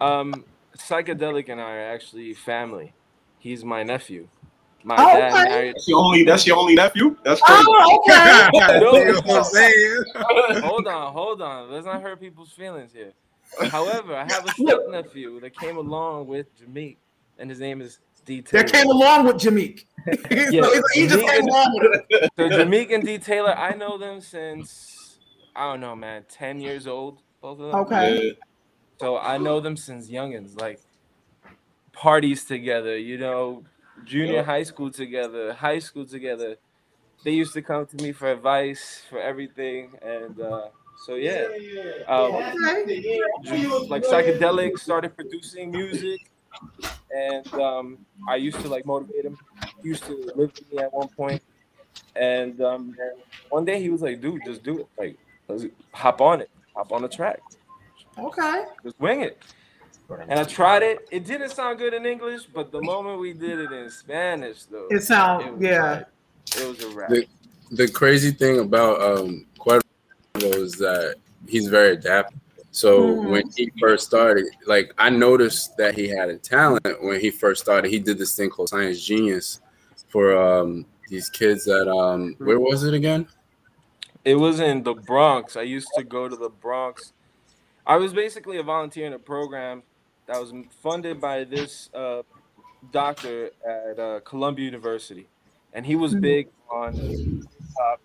um, 0.00 0.44
psychedelic 0.78 1.48
and 1.48 1.60
I 1.60 1.76
are 1.76 1.92
actually 1.92 2.34
family. 2.34 2.92
He's 3.38 3.64
my 3.64 3.82
nephew. 3.82 4.28
My 4.84 4.96
Oh, 4.98 5.16
dad 5.16 5.32
okay. 5.32 5.44
married. 5.44 5.74
That's 5.74 5.88
your 5.88 5.98
only. 5.98 6.24
That's 6.24 6.46
your 6.46 6.58
only 6.58 6.74
nephew. 6.74 7.16
That's 7.24 7.40
crazy. 7.40 7.64
Oh, 7.66 8.02
okay. 8.06 8.48
No, 8.80 8.94
You 8.94 9.12
know 9.12 9.20
what 9.22 9.36
I'm 9.38 9.44
saying? 9.44 10.04
hold 10.62 10.86
on, 10.86 11.12
hold 11.12 11.42
on. 11.42 11.70
Let's 11.70 11.86
not 11.86 12.02
hurt 12.02 12.20
people's 12.20 12.52
feelings 12.52 12.92
here. 12.92 13.12
However, 13.70 14.14
I 14.14 14.24
have 14.24 14.46
a 14.46 14.52
step 14.52 14.80
nephew 14.90 15.40
that 15.40 15.58
came 15.58 15.76
along 15.76 16.26
with 16.26 16.46
Jameek, 16.60 16.96
and 17.38 17.50
his 17.50 17.60
name 17.60 17.80
is 17.80 17.98
D. 18.24 18.40
that 18.52 18.72
came 18.72 18.86
along 18.86 19.26
with 19.26 19.36
Jameek. 19.36 19.84
so 20.06 20.82
he 20.94 21.06
just 21.06 21.26
came 21.26 21.42
along 21.44 21.74
with 21.74 21.94
it. 21.94 22.30
So 22.38 22.48
Jameek 22.48 22.92
and 22.92 23.04
D. 23.04 23.18
Taylor, 23.18 23.54
I 23.56 23.74
know 23.74 23.96
them 23.96 24.20
since 24.20 25.20
I 25.54 25.70
don't 25.70 25.80
know, 25.80 25.94
man, 25.94 26.24
ten 26.28 26.60
years 26.60 26.86
old, 26.86 27.22
both 27.40 27.60
of 27.60 27.66
them. 27.70 27.80
Okay. 27.82 28.26
Yeah. 28.26 28.32
So 29.00 29.18
I 29.18 29.38
know 29.38 29.60
them 29.60 29.76
since 29.76 30.10
youngins, 30.10 30.56
like 30.56 30.80
parties 31.92 32.44
together, 32.44 32.96
you 32.96 33.18
know, 33.18 33.64
junior 34.04 34.42
high 34.42 34.62
school 34.64 34.90
together, 34.90 35.52
high 35.52 35.78
school 35.78 36.06
together. 36.06 36.56
They 37.24 37.30
used 37.32 37.54
to 37.54 37.62
come 37.62 37.86
to 37.86 37.96
me 38.02 38.12
for 38.12 38.30
advice 38.30 39.02
for 39.08 39.18
everything, 39.20 39.92
and 40.02 40.38
uh, 40.40 40.68
so 41.06 41.14
yeah, 41.14 41.44
um, 42.08 42.34
Okay. 42.34 43.02
ju- 43.44 43.86
like 43.88 44.02
psychedelic 44.02 44.78
started 44.78 45.16
producing 45.16 45.70
music. 45.70 46.20
And 47.14 47.54
um, 47.54 47.98
I 48.28 48.36
used 48.36 48.60
to 48.60 48.68
like 48.68 48.86
motivate 48.86 49.24
him. 49.24 49.38
He 49.82 49.88
used 49.88 50.04
to 50.04 50.16
live 50.36 50.36
with 50.36 50.72
me 50.72 50.78
at 50.78 50.92
one 50.92 51.08
point, 51.08 51.42
and 52.16 52.60
um, 52.60 52.96
one 53.50 53.64
day 53.64 53.80
he 53.80 53.90
was 53.90 54.02
like, 54.02 54.20
"Dude, 54.20 54.42
just 54.44 54.62
do 54.62 54.80
it. 54.80 54.88
Like, 54.98 55.18
let's 55.48 55.64
hop 55.92 56.20
on 56.20 56.40
it. 56.40 56.50
Hop 56.74 56.92
on 56.92 57.02
the 57.02 57.08
track. 57.08 57.40
Okay. 58.18 58.64
Just 58.82 58.98
wing 59.00 59.20
it." 59.22 59.42
And 60.28 60.38
I 60.38 60.44
tried 60.44 60.82
it. 60.82 61.08
It 61.10 61.24
didn't 61.24 61.50
sound 61.50 61.78
good 61.78 61.94
in 61.94 62.04
English, 62.04 62.42
but 62.52 62.70
the 62.70 62.82
moment 62.82 63.20
we 63.20 63.32
did 63.32 63.58
it 63.58 63.72
in 63.72 63.90
Spanish, 63.90 64.64
though, 64.64 64.86
It 64.90 65.02
sounded 65.02 65.60
yeah. 65.60 65.92
like- 65.92 66.06
it 66.58 66.68
was 66.68 66.84
a 66.84 66.90
wrap. 66.90 67.08
The, 67.08 67.26
the 67.70 67.88
crazy 67.88 68.30
thing 68.30 68.58
about 68.60 69.00
um 69.00 69.46
Cuervo 69.58 69.80
is 70.34 70.72
that 70.74 71.16
he's 71.48 71.68
very 71.68 71.92
adaptable. 71.94 72.38
So 72.74 73.14
Mhm. 73.14 73.30
when 73.30 73.44
he 73.56 73.70
first 73.78 74.04
started, 74.04 74.46
like 74.66 74.92
I 74.98 75.08
noticed 75.08 75.76
that 75.76 75.94
he 75.94 76.08
had 76.08 76.28
a 76.28 76.36
talent 76.36 76.84
when 77.00 77.20
he 77.20 77.30
first 77.30 77.62
started. 77.62 77.88
He 77.88 78.00
did 78.00 78.18
this 78.18 78.34
thing 78.34 78.50
called 78.50 78.68
Science 78.68 79.00
Genius 79.00 79.60
for 80.08 80.36
um 80.36 80.84
these 81.08 81.30
kids 81.30 81.64
that 81.66 81.88
um 81.88 82.34
where 82.38 82.58
was 82.58 82.82
it 82.82 82.92
again? 82.92 83.28
It 84.24 84.34
was 84.34 84.58
in 84.58 84.82
the 84.82 84.94
Bronx. 84.94 85.54
I 85.54 85.62
used 85.62 85.86
to 85.96 86.02
go 86.02 86.28
to 86.28 86.34
the 86.34 86.48
Bronx. 86.48 87.12
I 87.86 87.96
was 87.96 88.12
basically 88.12 88.56
a 88.56 88.64
volunteer 88.64 89.06
in 89.06 89.12
a 89.12 89.20
program 89.20 89.84
that 90.26 90.40
was 90.40 90.52
funded 90.82 91.20
by 91.20 91.44
this 91.44 91.90
uh, 91.94 92.22
doctor 92.90 93.50
at 93.64 94.00
uh, 94.00 94.18
Columbia 94.24 94.64
University, 94.64 95.28
and 95.74 95.86
he 95.86 95.94
was 95.94 96.12
Mhm. 96.16 96.20
big 96.22 96.48
on 96.68 96.98
uh, 97.80 97.96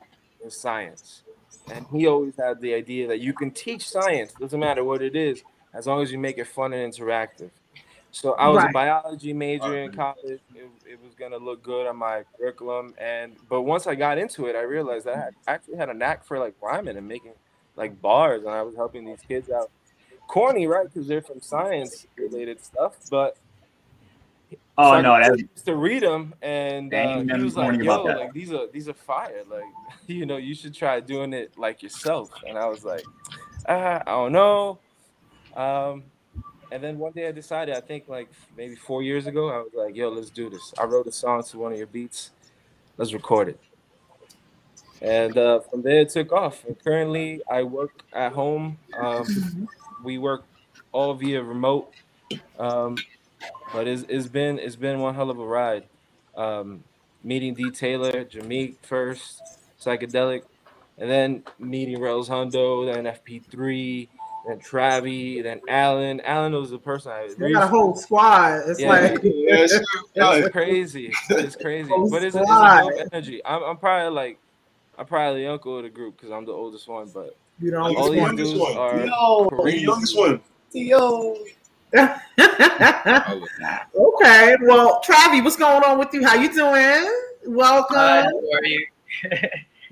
science. 0.49 1.23
And 1.71 1.85
he 1.91 2.07
always 2.07 2.35
had 2.37 2.61
the 2.61 2.73
idea 2.73 3.07
that 3.07 3.19
you 3.19 3.33
can 3.33 3.51
teach 3.51 3.87
science, 3.87 4.33
doesn't 4.33 4.59
matter 4.59 4.83
what 4.83 5.01
it 5.01 5.15
is, 5.15 5.43
as 5.73 5.87
long 5.87 6.01
as 6.01 6.11
you 6.11 6.17
make 6.17 6.37
it 6.37 6.47
fun 6.47 6.73
and 6.73 6.93
interactive. 6.93 7.51
So 8.11 8.33
I 8.33 8.47
was 8.47 8.57
Right. 8.57 8.69
a 8.69 8.73
biology 8.73 9.33
major 9.33 9.77
in 9.77 9.91
college. 9.91 10.41
It, 10.55 10.69
it 10.85 10.99
was 11.03 11.13
gonna 11.13 11.37
look 11.37 11.61
good 11.61 11.85
on 11.85 11.97
my 11.97 12.23
curriculum, 12.35 12.95
and 12.97 13.35
but 13.47 13.61
once 13.61 13.85
I 13.85 13.95
got 13.95 14.17
into 14.17 14.47
it, 14.47 14.55
I 14.55 14.61
realized 14.61 15.05
that 15.05 15.15
I 15.15 15.19
had, 15.25 15.35
actually 15.47 15.77
had 15.77 15.89
a 15.89 15.93
knack 15.93 16.25
for 16.25 16.39
like 16.39 16.55
rhyming 16.61 16.97
and 16.97 17.07
making 17.07 17.33
like 17.75 18.01
bars, 18.01 18.41
and 18.43 18.49
I 18.51 18.63
was 18.63 18.75
helping 18.75 19.05
these 19.05 19.21
kids 19.27 19.49
out. 19.51 19.69
Corny, 20.27 20.65
right? 20.67 20.87
Because 20.91 21.07
they're 21.07 21.21
from 21.21 21.39
science 21.41 22.05
related 22.17 22.63
stuff, 22.63 22.95
but 23.11 23.37
Oh 24.81 24.93
so 24.93 25.01
no, 25.01 25.11
I 25.11 25.27
that's 25.27 25.41
used 25.41 25.65
to 25.65 25.75
read 25.75 26.03
them, 26.03 26.33
and 26.41 26.93
uh, 26.93 27.35
he 27.35 27.43
was 27.43 27.57
like, 27.57 27.81
"Yo, 27.81 28.01
like 28.03 28.31
these 28.31 28.53
are 28.53 28.67
these 28.71 28.87
are 28.87 28.93
fire. 28.93 29.43
Like, 29.49 29.65
you 30.07 30.25
know, 30.25 30.37
you 30.37 30.55
should 30.55 30.73
try 30.73 31.01
doing 31.01 31.33
it 31.33 31.51
like 31.57 31.83
yourself." 31.83 32.31
And 32.47 32.57
I 32.57 32.65
was 32.65 32.85
like, 32.85 33.03
ah, 33.67 34.01
"I 34.07 34.09
don't 34.09 34.31
know." 34.31 34.79
Um, 35.53 36.05
and 36.71 36.81
then 36.81 36.97
one 36.97 37.11
day 37.11 37.27
I 37.27 37.33
decided, 37.33 37.75
I 37.75 37.81
think 37.81 38.07
like 38.07 38.29
maybe 38.55 38.75
four 38.75 39.03
years 39.03 39.27
ago, 39.27 39.49
I 39.49 39.57
was 39.57 39.73
like, 39.75 39.97
"Yo, 39.97 40.07
let's 40.07 40.29
do 40.29 40.49
this." 40.49 40.73
I 40.79 40.85
wrote 40.85 41.07
a 41.07 41.11
song 41.11 41.43
to 41.43 41.59
one 41.59 41.73
of 41.73 41.77
your 41.77 41.87
beats. 41.87 42.31
Let's 42.95 43.11
record 43.11 43.49
it. 43.49 43.59
And 45.01 45.37
uh, 45.37 45.59
from 45.59 45.81
there, 45.81 45.99
it 46.01 46.09
took 46.09 46.31
off. 46.31 46.63
And 46.63 46.81
currently, 46.81 47.41
I 47.51 47.63
work 47.63 48.03
at 48.13 48.31
home. 48.31 48.77
Um, 48.97 49.67
we 50.05 50.19
work 50.19 50.45
all 50.93 51.13
via 51.15 51.43
remote. 51.43 51.93
Um, 52.57 52.95
but 53.73 53.87
it's, 53.87 54.03
it's 54.09 54.27
been 54.27 54.59
it's 54.59 54.75
been 54.75 54.99
one 54.99 55.15
hell 55.15 55.29
of 55.29 55.39
a 55.39 55.45
ride. 55.45 55.83
Um, 56.35 56.83
meeting 57.23 57.53
D 57.53 57.71
Taylor, 57.71 58.23
Jameek 58.25 58.75
first, 58.83 59.43
psychedelic, 59.81 60.43
and 60.97 61.09
then 61.09 61.43
meeting 61.59 61.99
Rels 61.99 62.29
Hundo, 62.29 62.85
then 62.93 63.05
FP3, 63.05 64.07
then 64.47 64.59
Travi, 64.59 65.43
then 65.43 65.61
Alan. 65.67 66.21
Alan 66.21 66.53
was 66.53 66.71
the 66.71 66.77
person 66.79 67.11
I 67.11 67.27
They 67.37 67.51
got 67.53 67.63
a 67.63 67.67
whole 67.67 67.95
squad. 67.95 68.61
It's 68.67 68.81
like 68.81 69.21
it's 69.23 70.49
crazy. 70.51 71.13
It's 71.29 71.55
crazy, 71.55 71.89
Whole 71.89 72.09
but 72.09 72.23
it's, 72.23 72.35
a- 72.35 72.41
it's 72.41 72.51
a 72.51 72.81
dope 72.81 73.07
energy. 73.13 73.41
I'm, 73.45 73.63
I'm 73.63 73.77
probably 73.77 74.13
like 74.15 74.39
I'm 74.97 75.05
probably 75.05 75.43
the 75.43 75.51
uncle 75.51 75.77
of 75.77 75.83
the 75.83 75.89
group 75.89 76.17
because 76.17 76.31
I'm 76.31 76.45
the 76.45 76.51
oldest 76.51 76.87
one, 76.87 77.09
but 77.13 77.35
You 77.61 77.71
know, 77.71 77.95
all 77.95 78.09
these 78.09 78.21
youngest 78.21 78.53
dudes 78.53 78.63
one. 78.65 78.77
are 78.77 79.05
Yo, 79.05 79.49
crazy. 79.49 79.81
youngest 79.85 80.17
one. 80.17 80.41
Yo. 80.73 81.35
Okay. 81.95 82.15
Well, 84.61 85.01
Travi, 85.01 85.43
what's 85.43 85.55
going 85.55 85.83
on 85.83 85.97
with 85.99 86.13
you? 86.13 86.23
How 86.25 86.35
you 86.35 86.51
doing? 86.53 87.09
Welcome. 87.45 87.97
Hi, 87.97 88.21
how 88.21 88.27
are 88.27 88.65
you? 88.65 88.85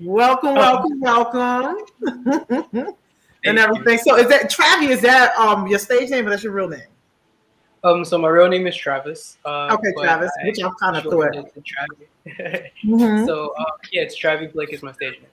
welcome, 0.00 0.54
welcome, 0.54 1.00
welcome. 1.00 1.78
and 3.44 3.58
everything. 3.58 3.98
So 3.98 4.16
is 4.16 4.28
that 4.28 4.50
Travi, 4.50 4.88
is 4.90 5.00
that 5.02 5.34
um 5.36 5.66
your 5.66 5.78
stage 5.78 6.08
name 6.10 6.26
or 6.26 6.30
that's 6.30 6.42
your 6.44 6.52
real 6.52 6.68
name? 6.68 6.82
Um, 7.84 8.04
so 8.04 8.18
my 8.18 8.26
real 8.28 8.48
name 8.48 8.66
is 8.66 8.76
Travis. 8.76 9.38
Uh, 9.44 9.68
Okay, 9.72 9.92
but 9.94 10.02
Travis, 10.02 10.32
which 10.44 10.58
I'm 10.62 10.74
kinda 10.80 11.00
shortened 11.02 11.34
thought. 11.34 11.46
it 11.46 11.54
to 11.54 11.60
Travi. 11.60 12.06
Mhm. 12.84 13.26
So 13.26 13.54
uh, 13.58 13.64
yeah, 13.92 14.02
it's 14.02 14.18
Travi 14.20 14.52
Blake 14.52 14.72
is 14.72 14.82
my 14.82 14.92
stage 14.92 15.20
name. 15.20 15.30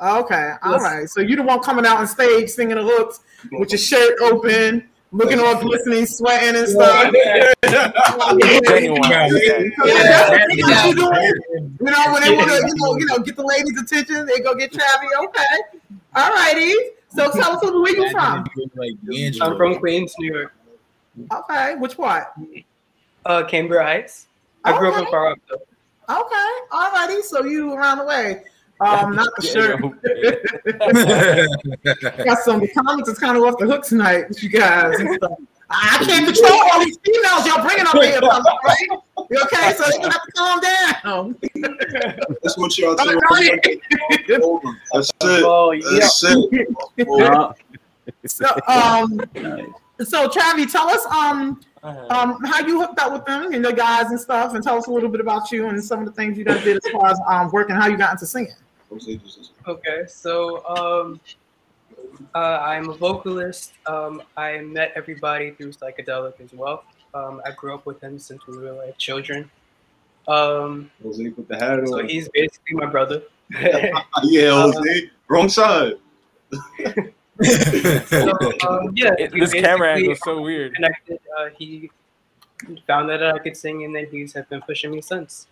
Okay, 0.00 0.52
all 0.62 0.72
Yes. 0.72 0.82
right. 0.82 1.08
So 1.08 1.20
you 1.20 1.36
the 1.36 1.42
one 1.42 1.60
coming 1.60 1.86
out 1.86 1.98
on 1.98 2.06
stage 2.06 2.50
singing 2.50 2.76
the 2.76 2.82
hooks 2.82 3.20
with 3.52 3.70
your 3.70 3.78
shirt 3.78 4.18
open, 4.20 4.88
looking 5.12 5.38
all 5.38 5.54
glistening, 5.60 6.04
sweating 6.06 6.56
and 6.56 6.68
stuff. 6.68 7.12
Genuine. 7.62 9.02
Yeah, 9.84 10.02
that's 10.12 10.30
what 10.30 10.86
you 10.86 10.94
doing. 10.94 11.78
You 11.80 11.90
know, 11.90 12.12
when 12.12 12.22
they 12.22 12.36
want 12.36 12.50
to, 12.50 12.56
you 12.66 12.74
know, 12.76 12.96
you 12.98 13.06
know, 13.06 13.18
get 13.18 13.36
the 13.36 13.44
ladies' 13.44 13.80
attention, 13.80 14.26
they 14.26 14.40
go 14.40 14.54
get 14.54 14.72
Travi. 14.72 15.06
Okay, 15.24 15.44
all 16.16 16.32
righty. 16.32 16.72
So 17.14 17.30
tell 17.30 17.52
us 17.56 17.62
a 17.62 17.72
where 17.72 17.94
you 17.94 18.10
from. 18.10 18.44
I'm 19.40 19.56
from 19.56 19.78
Queens, 19.78 20.14
New 20.18 20.34
York. 20.34 20.52
Okay, 21.32 21.76
which 21.76 21.96
part? 21.96 22.32
Uh, 23.24 23.44
Cambria 23.44 23.82
Heights. 23.84 24.26
I 24.64 24.76
grew 24.76 24.88
up 24.88 24.94
in 24.98 25.02
Okay. 25.02 25.10
Far 25.10 25.24
Rockaway. 25.24 25.58
Okay, 26.10 26.50
all 26.72 26.90
righty. 26.90 27.22
So 27.22 27.44
you 27.44 27.72
around 27.72 27.98
the 27.98 28.04
way. 28.04 28.42
Um, 28.80 29.14
not 29.14 29.28
the 29.36 29.46
shirt. 29.46 29.80
Got 32.24 32.38
some 32.40 32.58
the 32.60 32.68
comments 32.68 33.08
is 33.08 33.18
kind 33.18 33.36
of 33.36 33.44
off 33.44 33.56
the 33.58 33.66
hook 33.66 33.84
tonight, 33.84 34.28
with 34.28 34.42
you 34.42 34.48
guys. 34.48 34.96
I 35.70 35.70
I 35.70 35.98
can't 36.04 36.26
control 36.26 36.60
all 36.72 36.84
these 36.84 36.98
females 37.04 37.46
y'all 37.46 37.62
bringing 37.64 37.86
up 37.86 37.94
here, 37.94 38.20
right? 38.20 38.88
You 39.30 39.40
okay? 39.44 39.72
So 39.74 39.84
they're 39.90 40.10
have 40.10 40.22
to 40.22 40.32
calm 40.32 40.60
down. 40.60 41.36
That's 42.42 42.58
what 42.58 42.76
y'all 42.76 42.96
All 42.98 43.06
do. 43.06 43.18
right. 43.30 43.80
That's 44.92 45.10
it. 45.22 45.44
Oh 45.44 45.72
That's 45.98 46.24
it. 46.24 46.68
Uh, 47.08 47.52
So, 48.26 48.46
um, 48.68 49.18
so 50.02 50.28
Travi, 50.28 50.70
tell 50.70 50.88
us 50.88 51.04
um, 51.06 51.60
um, 51.82 52.38
how 52.44 52.60
you 52.66 52.78
hooked 52.80 52.98
up 52.98 53.12
with 53.12 53.24
them 53.24 53.52
and 53.52 53.64
the 53.64 53.72
guys 53.72 54.10
and 54.10 54.20
stuff, 54.20 54.54
and 54.54 54.62
tell 54.62 54.76
us 54.76 54.86
a 54.88 54.90
little 54.90 55.08
bit 55.08 55.20
about 55.20 55.50
you 55.50 55.68
and 55.68 55.82
some 55.82 56.00
of 56.00 56.06
the 56.06 56.12
things 56.12 56.36
you 56.36 56.44
guys 56.44 56.62
did 56.64 56.76
as 56.76 56.86
far 56.92 57.06
as 57.06 57.18
um, 57.26 57.50
working, 57.50 57.74
how 57.76 57.86
you 57.86 57.96
got 57.96 58.12
into 58.12 58.26
singing. 58.26 58.52
Okay, 59.66 60.04
so 60.06 60.66
um, 60.66 61.20
uh, 62.34 62.58
I'm 62.62 62.90
a 62.90 62.94
vocalist. 62.94 63.72
Um, 63.86 64.22
I 64.36 64.58
met 64.58 64.92
everybody 64.94 65.52
through 65.52 65.72
psychedelic 65.72 66.40
as 66.40 66.52
well. 66.52 66.84
Um, 67.14 67.40
I 67.46 67.52
grew 67.52 67.74
up 67.74 67.86
with 67.86 68.00
him 68.00 68.18
since 68.18 68.46
we 68.46 68.58
were 68.58 68.72
like 68.72 68.98
children. 68.98 69.50
Um, 70.26 70.90
Jose 71.02 71.30
put 71.30 71.48
the 71.48 71.56
hat 71.56 71.80
on. 71.80 71.86
so 71.86 72.06
he's 72.06 72.28
basically 72.30 72.76
my 72.76 72.86
brother. 72.86 73.22
yeah, 73.50 74.50
Jose. 74.50 75.10
Wrong 75.28 75.48
side. 75.48 75.94
So, 77.42 78.30
um, 78.68 78.92
yeah, 78.94 79.10
this 79.32 79.52
camera 79.52 79.94
angle 79.94 80.12
is 80.12 80.20
so 80.24 80.40
weird. 80.40 80.74
Connected. 80.76 81.18
Uh, 81.36 81.48
he 81.58 81.90
found 82.86 83.08
that 83.10 83.24
I 83.24 83.38
could 83.40 83.56
sing, 83.56 83.84
and 83.84 83.94
then 83.94 84.06
he's 84.10 84.32
have 84.34 84.48
been 84.48 84.62
pushing 84.62 84.92
me 84.92 85.02
since. 85.02 85.48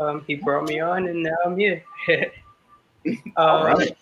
Um, 0.00 0.24
he 0.26 0.34
brought 0.34 0.64
me 0.64 0.80
on, 0.80 1.06
and 1.06 1.22
now 1.22 1.36
I'm 1.44 1.56
here. 1.56 1.84
um, 3.06 3.20
All 3.36 3.64
right. 3.64 3.96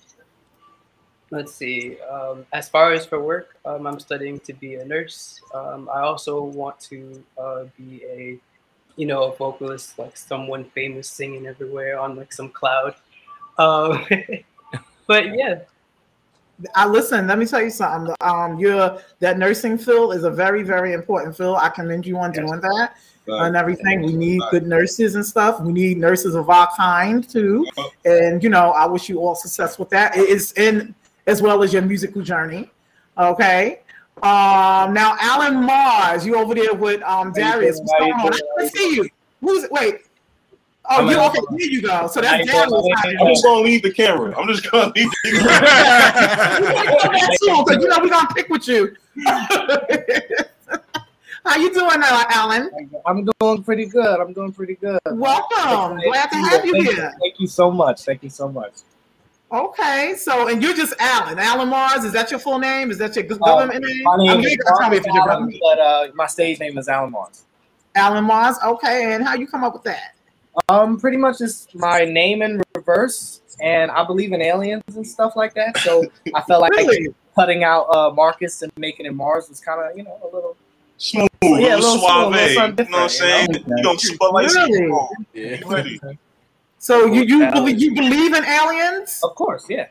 Let's 1.30 1.54
see. 1.54 1.96
Um, 2.00 2.44
as 2.52 2.68
far 2.68 2.92
as 2.92 3.06
for 3.06 3.22
work, 3.22 3.56
um, 3.64 3.86
I'm 3.86 4.00
studying 4.00 4.40
to 4.40 4.52
be 4.52 4.74
a 4.74 4.84
nurse. 4.84 5.40
Um, 5.54 5.88
I 5.92 6.00
also 6.00 6.42
want 6.42 6.80
to 6.90 7.22
uh, 7.38 7.64
be 7.78 8.02
a, 8.04 8.38
you 8.96 9.06
know, 9.06 9.24
a 9.24 9.36
vocalist, 9.36 9.96
like 9.96 10.16
someone 10.16 10.64
famous 10.64 11.08
singing 11.08 11.46
everywhere 11.46 12.00
on 12.00 12.16
like 12.16 12.32
some 12.32 12.48
cloud. 12.48 12.96
Um, 13.58 14.04
but 15.06 15.36
yeah, 15.36 15.60
I 16.74 16.86
listen. 16.86 17.26
Let 17.26 17.38
me 17.38 17.46
tell 17.46 17.62
you 17.62 17.70
something. 17.70 18.14
Um, 18.20 18.58
your 18.58 19.00
that 19.20 19.38
nursing 19.38 19.78
field 19.78 20.14
is 20.14 20.24
a 20.24 20.30
very, 20.30 20.62
very 20.62 20.92
important 20.92 21.36
field. 21.36 21.58
I 21.60 21.68
commend 21.68 22.06
you 22.06 22.18
on 22.18 22.32
doing 22.32 22.60
that 22.60 22.96
and 23.26 23.56
everything. 23.56 24.02
We 24.02 24.14
need 24.14 24.40
good 24.50 24.66
nurses 24.66 25.14
and 25.14 25.24
stuff. 25.24 25.60
We 25.60 25.72
need 25.72 25.98
nurses 25.98 26.34
of 26.34 26.50
our 26.50 26.68
kind 26.76 27.28
too. 27.28 27.66
And 28.04 28.42
you 28.42 28.50
know, 28.50 28.72
I 28.72 28.86
wish 28.86 29.08
you 29.08 29.18
all 29.20 29.34
success 29.34 29.78
with 29.78 29.90
that. 29.90 30.16
It 30.16 30.28
is 30.28 30.52
in 30.52 30.94
as 31.26 31.42
well 31.42 31.62
as 31.62 31.72
your 31.72 31.82
musical 31.82 32.22
journey. 32.22 32.70
Okay. 33.18 33.80
Um, 34.22 34.92
now 34.92 35.16
Alan 35.20 35.64
Mars, 35.64 36.26
you 36.26 36.36
over 36.36 36.54
there 36.54 36.74
with 36.74 37.02
um 37.02 37.32
Darius. 37.32 37.78
What's 37.78 37.92
going 37.98 38.12
on? 38.12 38.32
I 38.58 38.68
see 38.68 38.96
you. 38.96 39.08
Who's 39.40 39.66
wait? 39.70 40.02
Oh, 40.86 40.96
I'm 40.96 41.06
you 41.08 41.12
in- 41.12 41.18
okay? 41.20 41.38
There 41.50 41.60
you 41.60 41.82
go. 41.82 42.06
So 42.08 42.22
How 42.22 42.36
that's 42.36 42.46
you 42.46 42.52
doing? 42.52 42.94
I'm 43.20 43.26
just 43.28 43.44
gonna 43.44 43.60
leave 43.60 43.82
the 43.82 43.92
camera. 43.92 44.34
I'm 44.36 44.48
just 44.48 44.68
gonna 44.70 44.90
leave 44.96 45.08
the 45.24 45.30
Because 47.66 47.82
you 47.82 47.88
know 47.88 47.98
we're 48.02 48.08
gonna 48.08 48.28
pick 48.34 48.48
with 48.48 48.66
you. 48.66 48.96
How 51.44 51.56
you 51.56 51.72
doing 51.72 52.00
now, 52.00 52.24
Alan? 52.28 52.70
I'm 53.06 53.26
doing 53.40 53.62
pretty 53.62 53.86
good. 53.86 54.20
I'm 54.20 54.32
doing 54.34 54.52
pretty 54.52 54.74
good. 54.74 54.98
Welcome. 55.06 55.98
Glad 56.00 56.26
to 56.30 56.36
have 56.36 56.64
you 56.66 56.72
Thank 56.72 56.88
here. 56.94 57.12
Thank 57.20 57.40
you 57.40 57.46
so 57.46 57.70
much. 57.70 58.02
Thank 58.02 58.22
you 58.22 58.28
so 58.30 58.48
much. 58.48 58.72
Okay, 59.52 60.14
so 60.16 60.48
and 60.48 60.62
you're 60.62 60.74
just 60.74 60.94
Alan. 61.00 61.38
Alan 61.38 61.68
Mars. 61.68 62.04
Is 62.04 62.12
that 62.12 62.30
your 62.30 62.40
full 62.40 62.58
name? 62.58 62.90
Is 62.90 62.98
that 62.98 63.16
your 63.16 63.24
Uh, 63.24 63.36
government 63.38 63.82
name? 63.84 64.02
my 64.04 64.12
I 64.12 64.16
name 64.18 64.26
mean, 64.38 64.44
is 64.46 64.52
you 64.52 64.58
gotta 64.58 64.76
tell 64.80 64.90
me 64.90 64.96
if 64.98 65.06
it's 65.06 65.14
your 65.14 65.22
Alan, 65.28 65.50
government. 65.50 65.60
but 65.62 65.78
uh, 65.78 66.08
my 66.14 66.26
stage 66.26 66.60
name 66.60 66.76
is 66.78 66.88
Alan 66.88 67.10
Mars. 67.10 67.44
Alan 67.96 68.24
Mars. 68.24 68.56
Okay, 68.64 69.14
and 69.14 69.24
how 69.24 69.34
you 69.34 69.46
come 69.48 69.64
up 69.64 69.72
with 69.72 69.82
that? 69.84 70.14
Um, 70.68 70.98
pretty 70.98 71.16
much 71.16 71.38
just 71.38 71.74
my 71.74 72.00
name 72.04 72.42
in 72.42 72.62
reverse, 72.74 73.40
and 73.62 73.90
I 73.90 74.04
believe 74.04 74.32
in 74.32 74.42
aliens 74.42 74.82
and 74.94 75.06
stuff 75.06 75.36
like 75.36 75.54
that. 75.54 75.78
So 75.78 76.04
I 76.34 76.42
felt 76.42 76.62
like 76.62 76.72
Really? 76.72 77.14
cutting 77.34 77.64
out 77.64 77.84
uh, 77.94 78.10
Marcus 78.10 78.62
and 78.62 78.72
making 78.76 79.06
it 79.06 79.14
Mars 79.14 79.48
was 79.48 79.60
kind 79.60 79.80
of 79.80 79.96
you 79.96 80.02
know 80.02 80.18
a 80.22 80.34
little 80.34 80.56
smooth, 80.98 81.28
Yeah, 81.42 81.50
a 81.50 81.76
little 81.76 81.94
little 81.94 81.98
smooth, 81.98 82.00
a 82.00 82.28
little 82.28 82.50
You 82.50 82.90
know 82.90 82.90
what 82.90 83.02
I'm 83.02 83.08
saying? 83.08 83.46
different, 83.46 83.68
you 83.68 83.76
You 83.76 83.82
know? 83.82 83.92
know, 83.92 83.96
super 83.96 84.28
light. 84.32 84.52
Really? 84.52 84.88
Yeah. 85.32 85.56
You 85.60 85.70
ready? 85.70 86.00
So 86.78 87.06
you 87.06 87.22
you 87.22 87.50
believe 87.50 87.80
you 87.80 87.94
believe 87.94 88.34
in 88.34 88.44
aliens? 88.44 89.20
Of 89.22 89.34
course, 89.34 89.66
yeah. 89.68 89.86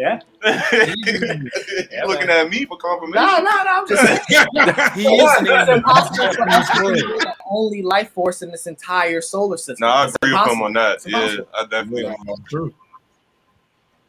Yeah. 0.00 0.18
You 0.46 2.06
looking 2.06 2.30
at 2.30 2.48
me 2.48 2.64
for 2.64 2.78
confirmation? 2.78 3.22
No, 3.22 3.36
no, 3.38 3.42
no. 3.42 3.70
I'm 3.70 3.86
just 3.86 4.02
saying. 4.02 4.46
He 4.94 5.02
is 5.06 5.38
an 5.38 5.46
it's 5.46 5.50
alien. 5.50 5.68
impossible 5.76 6.32
for 6.32 6.48
us 6.48 6.70
to 6.70 6.92
be 6.94 7.00
the 7.02 7.34
only 7.50 7.82
life 7.82 8.10
force 8.12 8.40
in 8.40 8.50
this 8.50 8.66
entire 8.66 9.20
solar 9.20 9.58
system. 9.58 9.76
No, 9.80 9.88
I 9.88 10.06
It's 10.06 10.16
agree 10.22 10.32
with 10.32 10.48
him 10.52 10.62
on 10.62 10.72
that. 10.72 10.94
It's 10.96 11.06
Yeah, 11.06 11.18
impossible. 11.20 11.48
I 11.54 11.62
definitely. 11.66 12.16
True. 12.48 12.72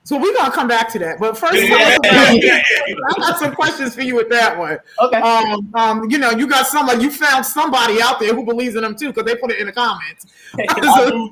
So 0.06 0.18
we're 0.18 0.34
gonna 0.34 0.52
come 0.54 0.70
back 0.70 0.90
to 0.94 1.00
that. 1.00 1.20
But 1.20 1.38
first, 1.38 1.56
Yeah. 1.62 1.68
tell 1.78 1.92
us 1.92 1.98
about- 1.98 2.08
I 2.40 3.14
got 3.20 3.38
some 3.40 3.54
questions 3.54 3.94
for 3.94 4.02
you 4.02 4.16
with 4.16 4.30
that 4.30 4.58
one. 4.58 4.80
Okay. 5.00 5.18
Um, 5.20 5.70
um, 5.76 6.10
you 6.10 6.18
know, 6.20 6.32
you 6.32 6.48
got 6.48 6.68
somebody, 6.68 7.04
you 7.04 7.12
found 7.12 7.46
somebody 7.46 8.02
out 8.02 8.20
there 8.22 8.34
who 8.34 8.46
believes 8.46 8.76
in 8.78 8.82
them 8.84 8.96
too, 8.96 9.10
because 9.10 9.26
they 9.26 9.36
put 9.36 9.52
it 9.52 9.60
in 9.60 9.68
the 9.68 9.74
comments. 9.74 10.26
I 10.58 10.80
do. 11.12 11.30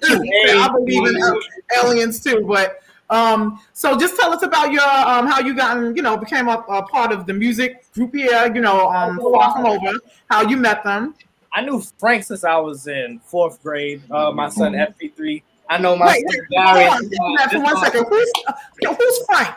I 0.60 0.68
believe 0.74 1.08
in 1.08 1.18
aliens 1.82 2.20
too, 2.22 2.44
but 2.46 2.82
um, 3.10 3.60
so 3.74 3.98
just 3.98 4.20
tell 4.20 4.32
us 4.32 4.44
about 4.44 4.72
your 4.72 4.84
um, 4.84 5.28
how 5.28 5.40
you 5.40 5.56
gotten, 5.56 5.96
you 5.96 6.02
know, 6.02 6.18
became 6.18 6.48
a, 6.48 6.64
a 6.70 6.84
part 6.84 7.12
of 7.12 7.26
the 7.26 7.34
music 7.34 7.92
group 7.94 8.14
here, 8.14 8.52
you 8.54 8.62
know, 8.62 8.90
um, 8.90 9.18
far 9.20 9.54
from 9.54 9.66
over, 9.66 9.94
how 10.30 10.42
you 10.42 10.58
met 10.58 10.84
them. 10.84 11.16
I 11.52 11.62
knew 11.62 11.82
Frank 11.98 12.24
since 12.24 12.44
I 12.44 12.58
was 12.58 12.88
in 12.88 13.20
fourth 13.26 13.62
grade. 13.64 14.04
Uh, 14.12 14.32
my 14.32 14.50
son 14.50 14.74
FP3. 14.74 15.42
I 15.70 15.78
know 15.78 15.96
my 15.96 16.08
Wait, 16.08 16.26
son 16.30 16.40
wait, 16.52 16.58
hold 16.58 16.76
Darius. 16.76 16.94
on, 16.94 17.02
just 17.04 17.38
that 17.38 17.52
for 17.52 17.60
one 17.60 17.78
second. 17.84 18.06
Who's, 18.10 18.32
uh, 18.48 18.54
who's 18.96 19.26
Frank? 19.26 19.56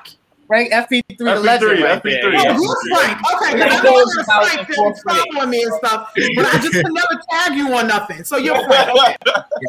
Frank 0.53 0.71
FP3, 0.71 1.17
the 1.17 1.25
FP3, 1.25 1.45
legend 1.45 1.83
right 1.83 2.03
there. 2.03 2.23
FP3. 2.23 2.25
Oh, 2.25 2.43
Yeah. 2.43 2.55
who's 2.55 2.89
Frank? 2.93 3.19
Okay, 3.33 3.55
because 3.55 3.73
I 3.73 3.83
know 3.83 3.93
was 3.93 4.15
there's 4.15 4.27
about 4.27 4.45
Frank 4.45 4.59
in 4.61 4.67
that's 4.67 4.77
fourth 4.77 5.03
grade. 5.05 5.25
following 5.33 5.51
me 5.51 5.63
and 5.63 5.73
stuff, 5.75 6.11
but 6.37 6.45
I 6.47 6.59
just 6.59 6.73
can 6.73 6.93
never 6.93 7.21
tag 7.31 7.55
you 7.57 7.75
on 7.75 7.87
nothing. 7.87 8.23
So 8.25 8.37
you're 8.37 8.63
Frank. 8.65 8.91
Okay. 8.91 9.17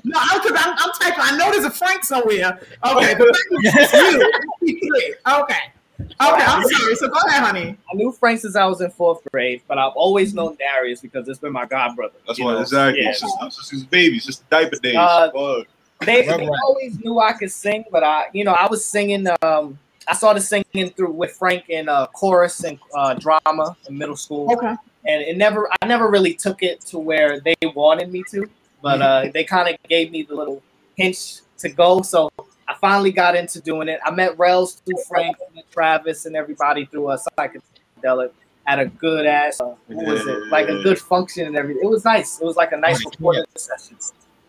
No, 0.04 0.20
because 0.34 0.52
I'm, 0.62 0.76
I'm 0.78 0.92
typing. 1.00 1.20
I 1.24 1.38
know 1.38 1.52
there's 1.52 1.64
a 1.64 1.72
Frank 1.72 2.04
somewhere. 2.04 2.60
Okay, 2.86 3.16
but 3.18 3.28
it's 3.32 3.94
you. 3.94 5.16
Okay. 5.26 5.56
Okay, 6.02 6.44
I'm 6.46 6.64
sorry. 6.68 6.96
So 6.96 7.08
go 7.08 7.18
ahead, 7.30 7.44
honey. 7.44 7.78
I 7.92 7.96
knew 7.96 8.12
Frank 8.12 8.42
since 8.42 8.58
I 8.58 8.66
was 8.66 8.82
in 8.82 8.92
fourth 8.92 9.22
grade, 9.32 9.62
but 9.70 9.78
I've 9.78 9.94
always 9.94 10.34
known 10.34 10.58
Darius 10.58 11.00
because 11.00 11.30
it's 11.30 11.40
been 11.40 11.54
my 11.54 11.66
god 11.66 11.96
brother. 11.96 12.16
That's 12.28 12.42
why, 12.42 12.60
exactly. 12.60 13.04
Yeah. 13.04 13.12
It's 13.12 13.22
just, 13.22 13.38
it's 13.42 13.56
just 13.56 13.72
his 13.72 13.86
babies, 13.86 14.26
just 14.26 14.48
the 14.50 14.58
diaper 14.58 14.76
days. 14.78 14.98
Uh, 14.98 15.32
Fuck. 15.32 15.68
They, 16.06 16.24
they 16.26 16.50
always 16.66 17.00
knew 17.00 17.20
I 17.20 17.32
could 17.32 17.52
sing, 17.54 17.86
but 17.90 18.04
I, 18.04 18.26
you 18.34 18.44
know, 18.44 18.52
I 18.52 18.68
was 18.68 18.84
singing. 18.84 19.26
Um, 19.42 19.80
I 20.08 20.14
started 20.14 20.42
singing 20.42 20.90
through 20.92 21.12
with 21.12 21.32
Frank 21.32 21.70
in 21.70 21.90
uh, 21.90 22.08
chorus 22.08 22.64
and 22.64 22.80
uh, 22.96 23.14
drama 23.16 23.76
in 23.88 23.98
middle 23.98 24.16
school. 24.18 24.52
Okay. 24.54 24.76
and 25.06 25.22
it 25.22 25.38
never 25.38 25.70
I 25.82 25.86
never 25.86 26.10
really 26.10 26.34
took 26.34 26.64
it 26.64 26.82
to 26.82 27.00
where 27.00 27.40
they 27.40 27.56
wanted 27.76 28.12
me 28.12 28.24
to, 28.32 28.50
but 28.82 29.02
uh, 29.02 29.26
they 29.34 29.44
kind 29.44 29.70
of 29.74 29.82
gave 29.90 30.12
me 30.12 30.24
the 30.24 30.36
little 30.36 30.62
hinge 30.96 31.42
to 31.60 31.70
go. 31.70 32.02
So 32.02 32.30
I 32.68 32.76
finally 32.76 33.12
got 33.12 33.36
into 33.36 33.62
doing 33.62 33.88
it. 33.90 34.00
I 34.06 34.12
met 34.12 34.38
Rels 34.38 34.76
through 34.76 34.98
Frank, 35.08 35.38
and 35.56 35.64
Travis, 35.72 36.26
and 36.26 36.36
everybody 36.36 36.86
through 36.86 37.12
a 37.12 37.18
psychedelic. 37.18 38.32
Had 38.66 38.80
a 38.80 38.86
good 38.86 39.26
ass, 39.26 39.60
uh, 39.60 39.76
what 39.88 40.06
was 40.08 40.26
it? 40.26 40.48
Like 40.48 40.70
a 40.70 40.82
good 40.84 40.98
function 40.98 41.48
and 41.48 41.58
everything. 41.58 41.84
It 41.84 41.90
was 41.90 42.06
nice. 42.06 42.40
It 42.40 42.46
was 42.46 42.56
like 42.56 42.72
a 42.72 42.78
nice 42.78 43.04
recording 43.04 43.44
session. 43.58 43.98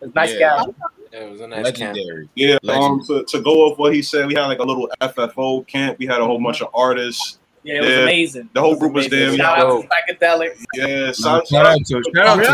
It 0.01 0.05
was 0.07 0.15
nice 0.15 0.33
Yeah. 0.33 0.63
guy. 0.65 1.17
It 1.17 1.31
was 1.31 1.41
a 1.41 1.47
nice 1.47 1.63
Legendary. 1.63 2.27
Yeah, 2.35 2.57
um, 2.67 3.01
to, 3.07 3.23
to 3.23 3.41
go 3.41 3.61
off 3.71 3.77
what 3.77 3.93
he 3.93 4.01
said, 4.01 4.27
we 4.27 4.33
had 4.35 4.47
like 4.47 4.59
a 4.59 4.63
little 4.63 4.89
FFO 5.01 5.65
camp. 5.67 5.97
We 5.97 6.05
had 6.05 6.19
a 6.19 6.25
whole 6.25 6.41
bunch 6.41 6.61
of 6.61 6.67
artists. 6.73 7.39
Yeah, 7.63 7.75
it 7.77 7.81
was 7.81 7.89
amazing. 8.03 8.49
The 8.53 8.61
whole 8.61 8.75
group 8.77 8.93
was 8.93 9.07
there. 9.07 9.35
Shout 9.35 9.57
out 9.57 9.81
to 9.81 9.87
psychedelic. 9.87 10.63
Yeah, 10.75 11.11
shout 11.13 11.25
out 11.41 11.45
to- 11.45 11.53
shout 11.55 11.65
out 11.65 11.79
to 11.85 12.01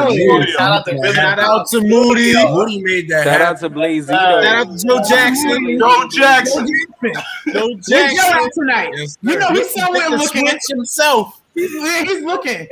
Moody. 0.07 0.51
Shout 0.51 0.71
out 0.71 0.85
to 0.85 0.93
Billy. 0.93 1.13
Shout 1.13 1.39
out 1.39 1.67
to 1.67 1.81
Moody. 1.81 2.33
Moody 2.33 2.81
made 2.81 3.09
that 3.09 3.23
Shout 3.25 3.41
out 3.41 3.59
happen. 3.59 3.73
to 3.73 3.77
Blazito. 3.77 4.07
Shout 4.07 4.45
out 4.45 4.77
to 4.77 4.87
Joe 4.87 5.01
Jackson. 5.09 5.79
Joe 5.79 6.07
Jackson. 6.09 6.67
Joe 7.51 7.67
Where's 7.67 7.87
Joe 7.87 7.97
at 7.97 8.13
Jackson. 8.15 8.49
tonight? 8.55 8.89
Yes, 8.95 9.17
you 9.21 9.37
know 9.37 9.49
he's 9.49 9.73
somewhere 9.73 10.09
looking. 10.11 10.47
switch 10.47 10.61
himself. 10.69 11.41
He's, 11.55 11.71
he's 11.73 12.23
looking. 12.23 12.67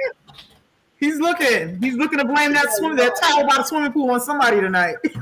He's 0.99 1.17
looking. 1.17 1.81
He's 1.81 1.95
looking 1.95 2.19
to 2.19 2.25
blame 2.25 2.51
that 2.53 2.67
swim 2.73 2.97
that 2.97 3.15
towel 3.21 3.47
by 3.47 3.57
the 3.57 3.63
swimming 3.63 3.93
pool 3.93 4.11
on 4.11 4.19
somebody 4.19 4.59
tonight. 4.59 4.95
Pretty 5.03 5.15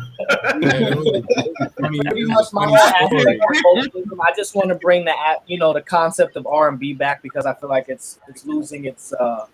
much 2.25 2.51
my 2.51 2.65
whole 2.65 2.75
aspect 2.77 3.13
of 3.13 3.21
vocalism. 3.53 4.19
I 4.21 4.31
just 4.35 4.55
want 4.55 4.69
to 4.69 4.75
bring 4.75 5.05
the 5.05 5.13
you 5.45 5.59
know 5.59 5.73
the 5.73 5.81
concept 5.81 6.35
of 6.35 6.47
R 6.47 6.69
and 6.69 6.79
B 6.79 6.93
back 6.93 7.21
because 7.21 7.45
I 7.45 7.53
feel 7.53 7.69
like 7.69 7.89
it's 7.89 8.17
it's 8.27 8.43
losing 8.45 8.85
its 8.85 9.13
uh 9.13 9.45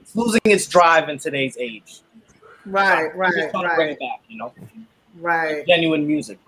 it's 0.00 0.16
losing 0.16 0.40
its 0.44 0.66
drive 0.66 1.08
in 1.08 1.18
today's 1.18 1.56
age. 1.58 2.00
Right, 2.66 3.10
I 3.12 3.16
right, 3.16 3.32
just 3.32 3.54
want 3.54 3.68
to 3.68 3.74
bring 3.74 3.90
it 3.90 4.00
back, 4.00 4.20
you 4.28 4.38
know, 4.38 4.52
right, 5.20 5.66
genuine 5.66 6.06
music. 6.06 6.38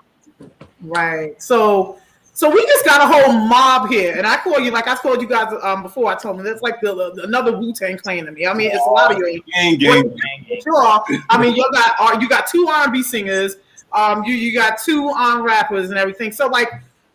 right. 0.82 1.40
So, 1.42 1.98
so 2.36 2.50
we 2.50 2.60
just 2.66 2.84
got 2.84 3.00
a 3.00 3.06
whole 3.06 3.32
mob 3.32 3.88
here, 3.88 4.16
and 4.16 4.26
I 4.26 4.36
call 4.38 4.58
you 4.58 4.72
like 4.72 4.88
I 4.88 4.96
told 4.96 5.22
you 5.22 5.28
guys 5.28 5.54
um 5.62 5.84
before. 5.84 6.10
I 6.10 6.16
told 6.16 6.36
them 6.36 6.44
that's 6.44 6.62
like 6.62 6.80
the, 6.80 6.92
the- 7.14 7.22
another 7.22 7.56
Wu 7.56 7.72
Tang 7.72 7.96
Clan 7.96 8.26
to 8.26 8.32
me. 8.32 8.44
I 8.44 8.52
mean, 8.52 8.72
it's 8.72 8.84
a 8.84 8.90
lot 8.90 9.12
of 9.12 9.18
you. 9.18 9.40
Gang, 9.54 9.78
gang. 9.78 10.16
Sure. 10.60 11.00
I 11.30 11.40
mean, 11.40 11.54
you 11.54 11.64
got 11.72 11.94
uh, 12.00 12.18
you 12.20 12.28
got 12.28 12.48
two 12.48 12.66
R 12.66 12.82
and 12.84 12.92
B 12.92 13.04
singers. 13.04 13.54
Um, 13.92 14.24
you 14.24 14.34
you 14.34 14.52
got 14.52 14.78
two 14.78 15.08
um 15.10 15.42
rappers 15.42 15.90
and 15.90 15.98
everything. 15.98 16.32
So 16.32 16.48
like, 16.48 16.70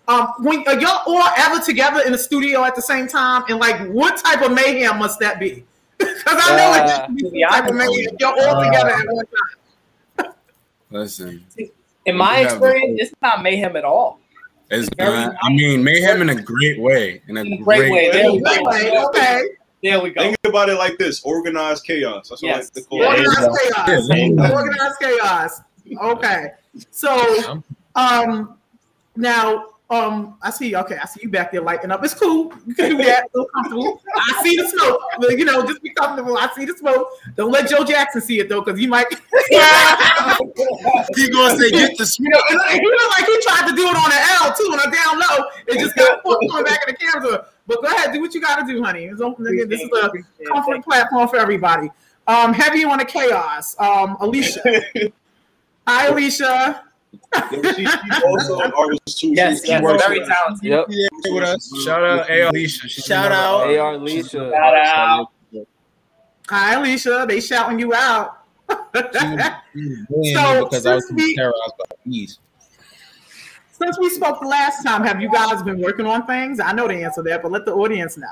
um, 0.07 0.31
when 0.39 0.65
are 0.67 0.79
y'all 0.79 1.01
all 1.05 1.27
ever 1.37 1.59
together 1.61 2.01
in 2.05 2.13
the 2.13 2.17
studio 2.17 2.63
at 2.63 2.75
the 2.75 2.81
same 2.81 3.05
time? 3.05 3.43
And 3.49 3.59
like, 3.59 3.89
what 3.89 4.15
type 4.17 4.41
of 4.41 4.53
mayhem 4.53 4.99
must 4.99 5.19
that 5.19 5.39
be? 5.39 5.65
Because 5.99 6.41
I 6.41 6.55
know 6.55 6.73
it 6.75 6.89
has 6.89 7.07
to 7.07 7.29
be 7.31 7.43
type 7.43 7.67
of 7.67 7.75
mayhem. 7.75 8.15
You're 8.21 8.29
all 8.29 8.63
together 8.63 8.89
at 8.89 9.05
one 9.07 9.25
time. 9.25 10.33
Listen, 10.91 11.45
In 12.05 12.15
my 12.15 12.37
experience, 12.39 13.01
it's 13.01 13.13
not 13.21 13.43
mayhem 13.43 13.75
at 13.75 13.83
all. 13.83 14.21
It's 14.69 14.89
not, 14.97 15.35
I 15.41 15.49
mean 15.49 15.83
mayhem 15.83 16.21
in 16.21 16.29
a 16.29 16.41
great 16.41 16.79
way. 16.79 17.21
In 17.27 17.37
a 17.37 17.41
In 17.41 17.53
a 17.53 17.57
great, 17.57 17.89
great 17.89 17.91
way. 17.91 18.11
There 18.11 18.31
we 18.31 18.37
Anyway, 18.45 18.91
go. 18.91 19.07
okay. 19.09 19.43
There 19.81 20.01
we 20.01 20.09
go. 20.11 20.21
Think 20.21 20.37
about 20.45 20.69
it 20.69 20.75
like 20.75 20.97
this: 20.97 21.23
organized 21.23 21.85
chaos. 21.85 22.29
That's 22.29 22.41
what 22.43 22.53
I 22.53 22.57
like 22.59 22.71
to 22.73 22.81
call 22.83 23.03
Organized 23.03 23.39
it. 23.39 23.73
chaos. 23.85 24.09
Yeah. 24.09 24.51
Organized 24.51 24.95
chaos. 24.99 25.61
Okay. 26.01 26.51
So, 26.91 27.63
um, 27.95 28.57
now, 29.15 29.65
um, 29.89 30.37
I 30.41 30.51
see. 30.51 30.75
Okay, 30.75 30.97
I 31.01 31.05
see 31.07 31.21
you 31.23 31.29
back 31.29 31.51
there 31.51 31.61
lighting 31.61 31.89
up. 31.89 32.03
It's 32.03 32.13
cool. 32.13 32.53
You 32.67 32.75
can 32.75 32.89
do 32.91 32.97
that. 33.03 33.31
Feel 33.31 33.45
comfortable. 33.45 34.01
I 34.15 34.43
see 34.43 34.55
the 34.55 34.67
smoke. 34.69 35.01
But, 35.19 35.37
you 35.37 35.45
know, 35.45 35.65
just 35.65 35.81
be 35.81 35.89
comfortable. 35.89 36.37
I 36.37 36.47
see 36.55 36.65
the 36.65 36.77
smoke. 36.77 37.07
Don't 37.35 37.51
let 37.51 37.67
Joe 37.67 37.83
Jackson 37.83 38.21
see 38.21 38.39
it 38.39 38.49
though, 38.49 38.61
because 38.61 38.79
he 38.79 38.87
might. 38.87 39.07
He 41.15 41.29
gonna 41.29 41.57
say 41.57 41.71
get 41.71 41.97
the 41.97 42.15
You 42.19 42.29
know, 42.29 42.41
and 42.51 42.79
he 42.79 42.85
looked 42.85 43.17
like 43.17 43.25
he 43.25 43.41
tried 43.41 43.67
to 43.69 43.75
do 43.75 43.83
it 43.87 43.95
on 43.95 44.09
the 44.09 44.19
L 44.41 44.53
too, 44.53 44.71
on 44.71 44.79
a 44.79 44.91
down 44.91 45.19
low. 45.19 45.45
It 45.67 45.79
just 45.79 45.95
got 45.95 46.23
put 46.23 46.39
coming 46.49 46.65
back 46.65 46.81
in 46.87 46.93
the 46.93 46.97
camera. 46.97 47.45
But 47.65 47.81
go 47.81 47.87
ahead, 47.87 48.13
do 48.13 48.21
what 48.21 48.33
you 48.33 48.41
got 48.41 48.65
to 48.65 48.71
do, 48.71 48.83
honey. 48.83 49.05
It's 49.05 49.21
open 49.21 49.45
again. 49.47 49.69
This 49.69 49.81
is 49.81 49.89
a 49.91 50.47
comfort 50.47 50.83
platform 50.83 51.27
for 51.27 51.37
everybody. 51.37 51.89
Um, 52.27 52.53
heavy 52.53 52.83
on 52.83 52.99
the 52.99 53.05
chaos. 53.05 53.75
Um, 53.79 54.17
Alicia. 54.19 54.61
Hi, 55.87 56.07
Alicia. 56.07 56.88
She, 57.75 57.85
she's 57.85 58.23
also 58.25 58.59
an 58.59 58.71
artist 58.77 59.19
too. 59.19 59.33
Yes, 59.35 59.59
she, 59.61 59.65
she 59.67 59.71
yes, 59.71 59.81
works 59.81 60.05
very 60.05 60.25
talented. 60.25 60.63
Yep. 60.63 60.85
Yeah, 60.89 61.07
with 61.27 61.43
us. 61.43 61.71
Shout 61.83 62.03
out 62.03 62.29
A. 62.29 62.49
Alicia. 62.49 62.87
She's 62.87 63.05
Shout 63.05 63.31
out. 63.31 63.61
artist. 63.61 63.79
AR 63.79 63.93
Alicia. 63.93 64.51
Shout 64.51 64.75
out. 64.75 65.27
Hi, 66.49 66.73
Alicia. 66.75 67.25
They 67.27 67.39
shouting 67.41 67.79
you 67.79 67.93
out. 67.93 68.37
So, 70.33 70.65
because 70.65 70.85
I 70.85 70.95
was 70.95 71.07
since 71.07 71.21
we- 71.21 71.35
terrorized 71.35 71.73
by 71.77 71.85
bees. 72.05 72.39
Since 73.71 73.97
we 73.97 74.09
spoke 74.09 74.41
the 74.41 74.47
last 74.47 74.83
time, 74.83 75.03
have 75.03 75.21
you 75.21 75.31
guys 75.31 75.63
been 75.63 75.79
working 75.79 76.05
on 76.05 76.25
things? 76.27 76.59
I 76.59 76.73
know 76.73 76.87
the 76.87 76.95
answer 77.03 77.23
there, 77.23 77.39
but 77.39 77.51
let 77.51 77.65
the 77.65 77.73
audience 77.73 78.17
know. 78.17 78.27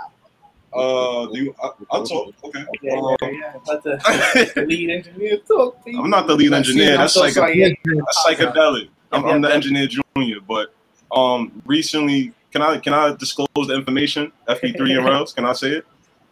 Uh, 0.77 1.25
do 1.31 1.43
you? 1.43 1.55
I, 1.61 1.69
I'll 1.91 2.05
talk. 2.05 2.33
Okay. 2.43 2.63
Yeah, 2.81 2.93
Um, 2.97 3.15
yeah, 3.21 3.29
yeah. 3.31 3.53
Let 3.65 3.83
the, 3.83 4.51
the 4.55 4.61
lead 4.67 4.89
engineer 4.89 5.37
talk. 5.37 5.81
please. 5.83 5.97
I'm 5.97 6.09
not 6.09 6.27
the 6.27 6.35
lead 6.35 6.53
engineer. 6.53 6.97
That's 6.97 7.13
so 7.13 7.21
like 7.21 7.33
sorry. 7.33 7.63
a, 7.63 7.75
that's 7.85 8.25
psychedelic. 8.25 8.89
I'm, 9.11 9.25
I'm 9.25 9.41
the 9.41 9.53
engineer 9.53 9.87
junior, 9.87 10.39
but 10.47 10.73
um, 11.11 11.61
recently, 11.65 12.33
can 12.51 12.61
I 12.61 12.77
can 12.77 12.93
I 12.93 13.15
disclose 13.15 13.47
the 13.55 13.75
information? 13.75 14.31
FP3 14.47 14.97
and 14.97 15.05
Rels. 15.05 15.33
Can 15.33 15.45
I 15.45 15.53
say 15.53 15.71
it? 15.71 15.85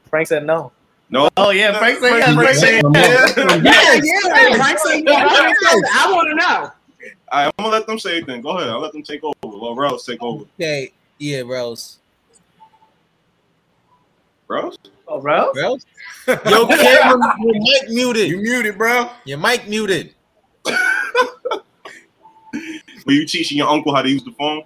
Frank 0.09 0.27
said 0.27 0.45
no. 0.45 0.71
No. 1.09 1.29
Oh 1.37 1.51
yeah, 1.51 1.77
Frank 1.77 1.99
said 1.99 2.17
yes. 2.17 2.33
Frank 2.35 2.55
said 2.55 2.81
yes. 2.93 3.37
yeah. 4.05 4.55
Frank 4.57 4.79
said, 4.79 5.03
yeah, 5.05 5.29
Frank 5.29 5.57
said, 5.59 5.81
I 5.93 6.11
want 6.11 6.29
to 6.29 6.35
know. 6.35 6.71
All 7.31 7.45
right, 7.45 7.53
I'm 7.57 7.63
gonna 7.63 7.69
let 7.69 7.87
them 7.87 7.99
say 7.99 8.17
it 8.19 8.27
then. 8.27 8.41
Go 8.41 8.57
ahead. 8.57 8.69
I'll 8.69 8.79
let 8.79 8.91
them 8.91 9.03
take 9.03 9.23
over. 9.23 9.35
Well, 9.43 9.75
Rels 9.75 10.05
take 10.05 10.21
over. 10.21 10.45
Okay, 10.59 10.93
yeah, 11.19 11.41
Rose. 11.41 11.99
Rels. 14.47 14.77
Oh, 15.07 15.21
bro. 15.21 15.51
Rose? 15.55 15.85
Yo, 16.27 16.67
Cameron, 16.67 17.21
your 17.39 17.53
mic 17.53 17.89
muted. 17.89 18.29
You 18.29 18.37
muted, 18.37 18.77
bro. 18.77 19.09
Your 19.25 19.37
mic 19.37 19.67
muted. 19.67 20.13
Were 23.05 23.13
you 23.13 23.25
teaching 23.25 23.57
your 23.57 23.69
uncle 23.69 23.93
how 23.93 24.01
to 24.01 24.09
use 24.09 24.23
the 24.23 24.31
phone? 24.31 24.63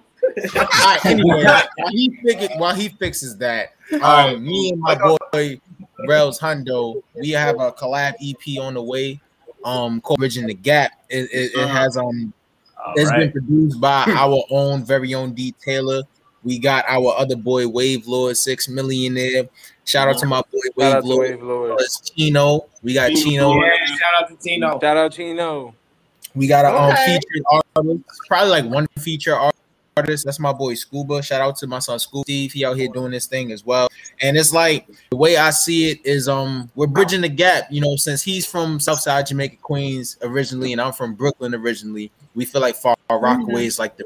All 0.54 0.66
right, 0.84 1.04
anyway, 1.04 1.44
while 1.44 1.90
he 1.90 2.10
figure, 2.24 2.48
while 2.56 2.74
he 2.74 2.88
fixes 2.88 3.36
that, 3.38 3.74
um, 4.00 4.42
me 4.42 4.70
and 4.70 4.80
my 4.80 4.94
boy 4.94 5.60
Rels 6.08 6.38
Hundo, 6.38 7.02
we 7.14 7.30
have 7.30 7.56
a 7.56 7.72
collab 7.72 8.14
EP 8.22 8.62
on 8.62 8.74
the 8.74 8.82
way, 8.82 9.20
um, 9.64 10.00
called 10.00 10.20
Bridging 10.20 10.46
the 10.46 10.54
Gap. 10.54 10.92
It, 11.10 11.28
it, 11.32 11.52
it 11.54 11.68
has 11.68 11.98
um, 11.98 12.32
All 12.78 12.94
it's 12.96 13.10
been 13.10 13.32
produced 13.32 13.80
by 13.80 14.04
our 14.08 14.42
own 14.50 14.84
very 14.84 15.14
own 15.14 15.32
D 15.32 15.54
Taylor. 15.62 16.02
We 16.42 16.58
got 16.58 16.84
our 16.88 17.14
other 17.16 17.36
boy 17.36 17.68
Wave 17.68 18.06
Lord, 18.06 18.36
six 18.36 18.68
millionaire. 18.68 19.48
Shout 19.84 20.08
out 20.08 20.18
to 20.18 20.26
my 20.26 20.40
boy 20.52 20.60
Shout 20.64 21.02
Wave 21.02 21.04
Lord. 21.04 21.30
Wave 21.30 21.42
Lord. 21.42 21.76
plus 21.76 22.10
Chino. 22.10 22.66
We 22.82 22.94
got 22.94 23.10
Chino. 23.10 23.54
Yeah, 23.60 23.84
shout 23.86 24.22
out 24.22 24.28
to 24.28 24.48
Chino. 24.48 24.80
Shout 24.80 24.96
out 24.96 25.12
Chino. 25.12 25.74
We 26.34 26.46
got 26.46 26.64
a 26.64 26.68
um, 26.68 26.92
Okay. 26.92 27.18
featured 27.18 27.44
artist, 27.50 28.04
probably 28.28 28.50
like 28.50 28.64
one 28.64 28.86
feature 29.00 29.34
artist. 29.34 30.24
That's 30.24 30.38
my 30.38 30.52
boy 30.52 30.74
Scuba. 30.74 31.22
Shout 31.22 31.40
out 31.40 31.56
to 31.56 31.66
my 31.66 31.80
son 31.80 31.98
Scuba 31.98 32.22
Steve. 32.22 32.52
He 32.52 32.64
out 32.64 32.76
here 32.76 32.88
doing 32.88 33.10
this 33.10 33.26
thing 33.26 33.52
as 33.52 33.66
well. 33.66 33.88
And 34.22 34.36
it's 34.36 34.52
like 34.52 34.86
the 35.10 35.16
way 35.16 35.36
I 35.36 35.50
see 35.50 35.90
it 35.90 35.98
is 36.04 36.28
um 36.28 36.70
we're 36.74 36.86
bridging 36.86 37.20
the 37.20 37.28
gap. 37.28 37.64
You 37.70 37.80
know, 37.80 37.96
since 37.96 38.22
he's 38.22 38.46
from 38.46 38.80
Southside 38.80 39.26
Jamaica, 39.26 39.56
Queens 39.56 40.16
originally, 40.22 40.72
and 40.72 40.80
I'm 40.80 40.92
from 40.92 41.14
Brooklyn 41.14 41.54
originally. 41.54 42.10
We 42.34 42.44
feel 42.44 42.62
like 42.62 42.76
Far 42.76 42.96
Rockaway 43.10 43.66
is 43.66 43.78
like 43.78 43.96
the 43.96 44.04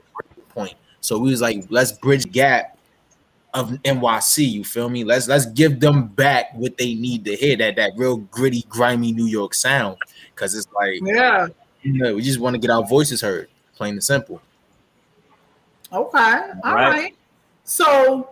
point. 0.48 0.74
So 1.04 1.18
we 1.18 1.30
was 1.30 1.42
like, 1.42 1.66
let's 1.68 1.92
bridge 1.92 2.22
the 2.22 2.30
gap 2.30 2.78
of 3.52 3.70
NYC. 3.84 4.50
You 4.50 4.64
feel 4.64 4.88
me? 4.88 5.04
Let's 5.04 5.28
let's 5.28 5.44
give 5.44 5.78
them 5.78 6.08
back 6.08 6.54
what 6.54 6.78
they 6.78 6.94
need 6.94 7.26
to 7.26 7.36
hear 7.36 7.56
that 7.58 7.76
that 7.76 7.92
real 7.96 8.16
gritty, 8.16 8.64
grimy 8.70 9.12
New 9.12 9.26
York 9.26 9.52
sound. 9.52 9.98
Cause 10.34 10.54
it's 10.54 10.66
like 10.72 11.00
Yeah. 11.02 11.48
you 11.82 11.92
know, 11.92 12.14
we 12.14 12.22
just 12.22 12.40
want 12.40 12.54
to 12.54 12.58
get 12.58 12.70
our 12.70 12.82
voices 12.82 13.20
heard, 13.20 13.48
plain 13.76 13.92
and 13.92 14.02
simple. 14.02 14.40
Okay. 15.92 16.18
All 16.18 16.74
right. 16.74 16.88
Right. 16.90 17.16
So 17.64 18.30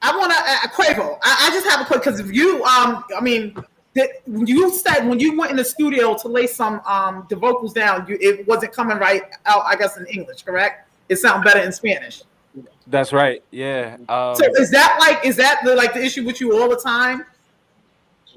I 0.00 0.16
want 0.16 0.32
to 0.32 0.38
uh, 0.38 0.72
Quavo. 0.72 1.18
I, 1.22 1.48
I 1.48 1.50
just 1.50 1.66
have 1.66 1.80
a 1.80 1.84
quick 1.84 2.04
because 2.04 2.20
if 2.20 2.32
you 2.32 2.62
um 2.64 3.04
I 3.16 3.20
mean 3.20 3.56
that 3.94 4.10
you 4.28 4.72
said 4.72 5.08
when 5.08 5.18
you 5.18 5.36
went 5.36 5.50
in 5.50 5.56
the 5.56 5.64
studio 5.64 6.16
to 6.18 6.28
lay 6.28 6.46
some 6.46 6.80
um 6.86 7.26
the 7.28 7.34
vocals 7.34 7.72
down, 7.72 8.06
you 8.06 8.16
it 8.20 8.46
wasn't 8.46 8.72
coming 8.72 8.98
right 8.98 9.24
out. 9.44 9.64
I 9.66 9.74
guess 9.74 9.96
in 9.96 10.06
English, 10.06 10.44
correct? 10.44 10.88
It 11.08 11.16
sounded 11.16 11.44
better 11.44 11.60
in 11.60 11.72
Spanish. 11.72 12.22
That's 12.86 13.12
right. 13.12 13.42
Yeah. 13.50 13.96
Um, 14.08 14.36
So 14.36 14.44
is 14.58 14.70
that 14.70 14.96
like 15.00 15.24
is 15.24 15.36
that 15.36 15.60
the, 15.64 15.74
like 15.74 15.94
the 15.94 16.04
issue 16.04 16.24
with 16.24 16.40
you 16.40 16.58
all 16.58 16.68
the 16.68 16.76
time? 16.76 17.24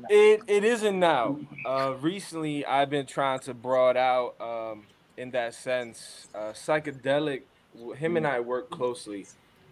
It 0.10 0.42
it 0.48 0.64
isn't 0.64 1.00
now. 1.00 1.40
Uh, 1.66 1.96
recently, 2.00 2.66
I've 2.66 2.90
been 2.90 3.06
trying 3.06 3.40
to 3.42 3.54
broad 3.54 3.98
out 3.98 4.36
um, 4.40 4.84
in 5.18 5.32
that 5.32 5.54
sense. 5.54 6.28
Uh, 6.36 6.52
psychedelic, 6.52 7.44
him 7.96 8.18
and 8.18 8.28
I 8.28 8.40
work 8.40 8.70
closely. 8.70 9.26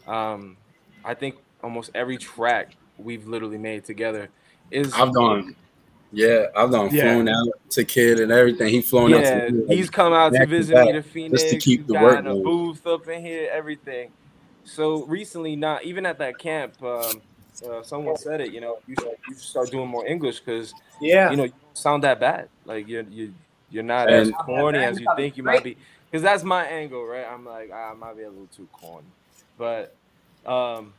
Um, 0.08 0.58
I 1.04 1.14
think 1.14 1.36
almost 1.62 1.92
every 1.94 2.18
track 2.18 2.76
we've 2.98 3.28
literally 3.28 3.58
made 3.58 3.86
together 3.86 4.30
is. 4.72 4.94
I've 4.94 5.14
done. 5.14 5.56
Yeah, 6.14 6.46
I've 6.56 6.70
done 6.72 6.94
Yeah. 6.94 7.02
flown 7.14 7.28
out 7.28 7.48
to 7.72 7.84
kid 7.84 8.20
and 8.20 8.32
everything. 8.32 8.70
He 8.70 8.82
flown 8.82 9.14
out 9.16 9.22
Yeah, 9.22 9.48
to 9.48 9.52
me, 9.52 9.76
he's 9.76 9.90
come 9.90 10.14
out 10.14 10.32
to 10.34 10.46
visit 10.46 10.78
me 10.86 10.92
to 10.92 11.02
Phoenix. 11.02 11.42
just 11.42 11.54
to 11.54 11.58
keep 11.58 11.80
We've 11.82 11.88
the 11.88 11.94
got 11.94 12.04
work 12.04 12.26
a 12.26 12.36
booth 12.36 12.86
up 12.86 13.08
in 13.08 13.22
here, 13.22 13.50
everything. 13.52 14.12
So 14.64 15.04
recently, 15.06 15.56
not 15.56 15.84
even 15.84 16.06
at 16.06 16.20
that 16.20 16.38
camp, 16.38 16.82
um, 16.84 17.22
uh, 17.68 17.82
someone 17.82 18.16
said 18.16 18.42
it. 18.42 18.52
You 18.52 18.62
know, 18.62 18.78
you 18.88 18.96
should, 19.00 19.08
you 19.28 19.34
should 19.34 19.42
start 19.42 19.72
doing 19.72 19.88
more 19.90 20.06
English 20.06 20.40
because 20.40 20.74
Yeah. 21.02 21.32
you 21.32 21.38
know, 21.38 21.44
you 21.46 21.54
sound 21.74 22.04
that 22.04 22.20
bad. 22.20 22.48
Like 22.66 22.88
you're 22.88 23.04
you 23.04 23.34
you're 23.72 23.84
not 23.84 24.08
as 24.08 24.32
corny 24.32 24.80
as 24.80 25.00
you 25.00 25.08
think 25.16 25.36
you 25.36 25.44
might 25.44 25.64
be. 25.64 25.78
Because 26.12 26.22
that's 26.22 26.44
my 26.44 26.64
angle, 26.64 27.04
right? 27.06 27.26
I'm 27.26 27.44
like 27.44 27.72
"Ah, 27.74 27.90
I 27.92 27.94
might 27.96 28.16
be 28.16 28.22
a 28.22 28.30
little 28.30 28.48
too 28.56 28.68
corny, 28.72 29.08
but 29.58 29.96
um, 30.46 30.94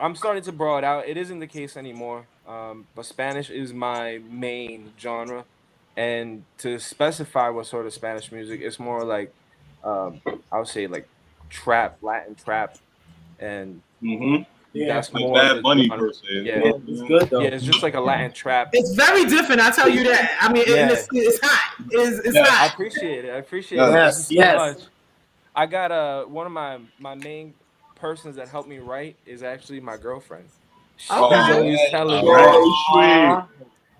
I'm 0.00 0.16
starting 0.16 0.42
to 0.42 0.52
broad 0.52 0.82
out. 0.82 1.06
It 1.06 1.16
isn't 1.16 1.38
the 1.38 1.46
case 1.46 1.76
anymore. 1.76 2.26
Um, 2.46 2.86
but 2.94 3.06
Spanish 3.06 3.50
is 3.50 3.72
my 3.72 4.20
main 4.28 4.92
genre, 4.98 5.44
and 5.96 6.44
to 6.58 6.78
specify 6.78 7.48
what 7.50 7.66
sort 7.66 7.86
of 7.86 7.92
Spanish 7.92 8.32
music, 8.32 8.60
it's 8.62 8.78
more 8.80 9.04
like 9.04 9.32
um, 9.84 10.20
I 10.50 10.58
would 10.58 10.68
say 10.68 10.86
like 10.86 11.08
trap, 11.50 11.98
Latin 12.02 12.34
trap, 12.34 12.76
and 13.38 13.80
Mm-hmm. 14.02 14.42
Yeah. 14.72 14.94
that's 14.94 15.12
Like 15.12 15.22
more 15.22 15.34
Bad 15.34 15.56
the 15.58 15.62
Bunny 15.62 15.88
per 15.88 16.12
se. 16.12 16.22
Yeah. 16.30 16.58
Yeah, 16.64 16.72
it's 16.88 17.02
good 17.02 17.30
though. 17.30 17.40
Yeah, 17.40 17.48
it's 17.50 17.62
just 17.64 17.82
like 17.84 17.94
a 17.94 18.00
Latin 18.00 18.32
trap. 18.32 18.70
It's 18.72 18.94
very 18.94 19.24
different. 19.26 19.60
I 19.60 19.70
tell 19.70 19.88
you 19.88 20.02
that. 20.04 20.38
I 20.40 20.52
mean, 20.52 20.64
Yeah. 20.66 20.90
it's, 20.90 21.06
it's 21.12 21.38
hot. 21.42 21.74
It's, 21.90 22.18
it's 22.26 22.34
Yeah, 22.34 22.46
I 22.48 22.66
appreciate 22.66 23.24
it. 23.26 23.30
I 23.30 23.36
appreciate 23.36 23.78
Yes. 23.78 23.92
it. 23.92 23.94
Yes, 23.94 24.28
Thank 24.28 24.38
yes. 24.40 24.52
so 24.54 24.80
much. 24.80 24.88
I 25.54 25.66
got 25.66 25.92
uh 25.92 26.24
one 26.24 26.46
of 26.46 26.52
my 26.52 26.78
my 26.98 27.14
main 27.14 27.54
persons 27.94 28.34
that 28.36 28.48
helped 28.48 28.68
me 28.68 28.78
write 28.78 29.14
is 29.26 29.42
actually 29.42 29.78
my 29.80 29.96
girlfriend. 29.98 30.46
She's 30.96 31.10
Okay. 31.10 31.52
always 31.52 31.80
telling 31.90 32.24
me, 32.24 32.30
Oh, 32.32 33.46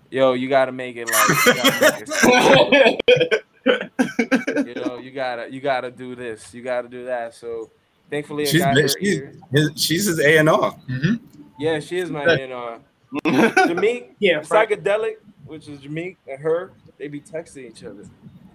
"Yo, 0.09 0.33
you 0.33 0.47
gotta 0.49 0.71
make 0.71 0.95
it 0.95 1.07
like, 1.07 1.27
you 1.29 1.53
gotta 1.53 1.81
make 1.81 2.07
it 2.07 3.43
you 4.67 4.75
know, 4.75 4.97
you 4.97 5.11
gotta 5.11 5.51
you 5.51 5.59
gotta 5.61 5.91
do 5.91 6.15
this, 6.15 6.53
you 6.53 6.61
gotta 6.61 6.87
do 6.87 7.05
that." 7.05 7.35
So, 7.35 7.69
thankfully, 8.09 8.43
I 8.47 8.51
She's 8.51 8.61
got 8.61 8.75
she's 8.77 9.17
ear. 9.17 9.35
his, 9.51 9.71
she's 9.75 10.05
his 10.05 10.19
A 10.19 10.37
and 10.37 10.49
R. 10.49 10.71
Mm-hmm. 10.89 11.15
Yeah, 11.59 11.79
she 11.79 11.97
is 11.99 12.09
my 12.09 12.35
you 12.35 12.47
know. 12.47 12.79
Jameek, 13.25 14.15
Yeah, 14.19 14.39
psychedelic, 14.39 15.15
which 15.45 15.67
is 15.67 15.81
Jameek 15.81 16.17
and 16.27 16.39
her, 16.41 16.71
they 16.97 17.07
be 17.07 17.21
texting 17.21 17.69
each 17.69 17.83
other. 17.83 18.05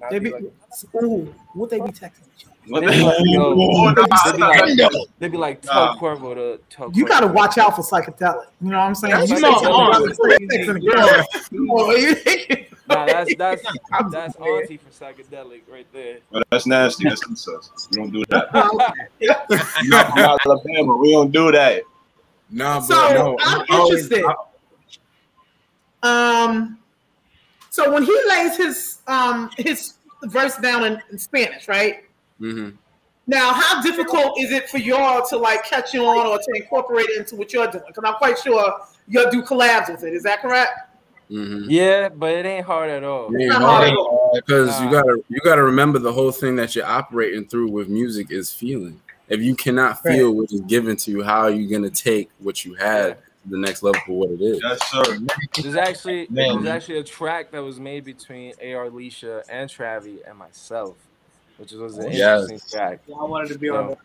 I'd 0.03 0.11
They 0.11 0.19
be 0.19 0.31
be, 0.31 0.33
like, 0.33 0.45
ooh, 1.03 1.33
what 1.55 1.71
they 1.71 1.79
be 1.81 1.91
texting? 1.91 2.27
each 2.37 2.47
other? 2.47 2.55
What 2.69 2.81
They 2.81 2.87
be 2.99 3.03
like, 3.05 3.17
yo, 3.25 3.55
Oh, 3.57 3.95
they 3.95 4.03
be 4.03 4.39
like, 4.39 4.77
nah. 4.77 4.89
they 5.19 5.29
be 5.29 5.37
like, 5.37 5.65
Nah. 5.65 5.95
tell 5.95 5.99
Cuervo 5.99 6.35
to 6.35 6.61
tell 6.71 6.91
You 6.93 7.07
got 7.07 7.21
to 7.21 7.27
watch 7.29 7.57
out 7.59 7.77
for 7.77 7.83
psychedelic. 7.83 8.47
You 8.61 8.71
know 8.71 8.79
what 8.79 8.85
I'm 8.85 8.95
saying? 8.95 9.15
That's 9.15 9.31
You 9.31 9.41
know, 9.41 9.55
psychedelic. 9.55 10.49
texting 10.49 10.77
a 10.77 10.81
girl. 10.81 12.59
You- 12.59 12.65
Nah, 12.89 13.05
that's 13.05 13.35
that's 13.37 13.63
that's 14.11 14.35
auntie 14.37 14.79
for 14.79 14.89
psychedelic 14.89 15.61
right 15.71 15.87
there. 15.93 16.21
But 16.33 16.47
that's 16.51 16.65
nasty. 16.67 17.07
That's 17.07 17.23
incest. 17.29 17.89
We 17.93 17.99
don't 17.99 18.11
do 18.11 18.25
that. 18.31 18.51
We're 19.21 19.89
not 19.91 20.41
from 20.41 20.53
Alabama. 20.53 20.97
We 20.97 21.13
don't 21.13 21.31
do 21.31 21.53
that. 21.53 21.83
Nah, 22.51 22.77
but 22.81 22.87
So 22.87 22.95
no, 23.13 23.37
I'm 23.43 23.61
I 23.61 23.65
always- 23.77 24.11
interested. 24.11 24.25
Um, 26.03 26.79
so 27.71 27.93
when 27.93 28.05
he 28.05 28.19
lays 28.29 28.57
his 28.57 28.99
um 29.07 29.51
his 29.59 29.95
verse 30.25 30.57
down 30.57 30.85
in, 30.85 31.03
in 31.11 31.19
Spanish, 31.19 31.69
right? 31.69 32.05
Mhm. 32.41 32.77
Now, 33.27 33.53
how 33.53 33.83
difficult 33.83 34.39
is 34.41 34.53
it 34.53 34.71
for 34.71 34.79
y'all 34.79 35.25
to 35.27 35.37
like 35.37 35.63
catch 35.65 35.95
on 35.95 36.27
or 36.27 36.39
to 36.39 36.53
incorporate 36.55 37.11
it 37.11 37.19
into 37.19 37.37
what 37.37 37.53
you're 37.53 37.67
doing? 37.71 37.85
Because 37.87 38.05
I'm 38.05 38.15
quite 38.15 38.39
sure 38.39 38.81
you'll 39.07 39.31
do 39.31 39.43
collabs 39.43 39.91
with 39.91 40.03
it. 40.03 40.15
Is 40.15 40.23
that 40.23 40.41
correct? 40.41 40.73
Mhm. 41.31 41.67
Yeah, 41.69 42.09
but 42.09 42.31
it 42.33 42.47
ain't 42.47 42.65
hard 42.65 42.89
at 42.89 43.05
all. 43.05 43.35
It 43.35 43.43
ain't 43.43 43.51
not 43.51 43.61
hard 43.61 43.77
hard 43.77 43.91
at 43.91 43.97
all. 43.97 44.31
because 44.35 44.81
you 44.81 44.91
gotta 44.91 45.23
you 45.29 45.41
gotta 45.41 45.63
remember 45.63 45.99
the 45.99 46.13
whole 46.13 46.33
thing 46.33 46.57
that 46.57 46.75
you're 46.75 46.87
operating 46.87 47.45
through 47.45 47.71
with 47.71 47.89
music 47.89 48.31
is 48.31 48.51
feeling. 48.51 49.01
If 49.29 49.43
you 49.43 49.55
cannot 49.55 50.03
feel 50.03 50.33
what 50.33 50.51
is 50.51 50.63
given 50.63 50.97
to 50.97 51.11
you, 51.11 51.23
how 51.23 51.41
are 51.41 51.51
you 51.51 51.69
gonna 51.69 51.91
take 51.91 52.31
what 52.39 52.65
you 52.65 52.75
had 52.75 53.19
to 53.19 53.51
the 53.51 53.59
next 53.59 53.83
level 53.83 54.01
for 54.07 54.21
what 54.21 54.31
it 54.31 54.41
is? 54.41 54.59
Yes, 54.63 54.91
sir. 54.91 55.19
There's 55.61 55.77
actually 55.77 56.29
Man. 56.31 56.63
there's 56.63 56.77
actually 56.77 56.99
a 57.01 57.05
track 57.05 57.51
that 57.51 57.63
was 57.63 57.79
made 57.79 58.07
between 58.07 58.55
AR 58.63 58.89
Leisha 58.89 59.43
and 59.51 59.69
Travi 59.69 60.27
and 60.27 60.39
myself. 60.39 60.97
Which 61.59 61.73
was 61.73 61.99
an 61.99 62.11
Yes. 62.13 62.43
interesting 62.51 62.79
track. 62.79 63.01
Yeah, 63.07 63.15
I 63.17 63.25
wanted 63.25 63.49
to 63.53 63.59
be 63.59 63.69
So- 63.69 63.77
on 63.77 63.89
that. 63.91 63.99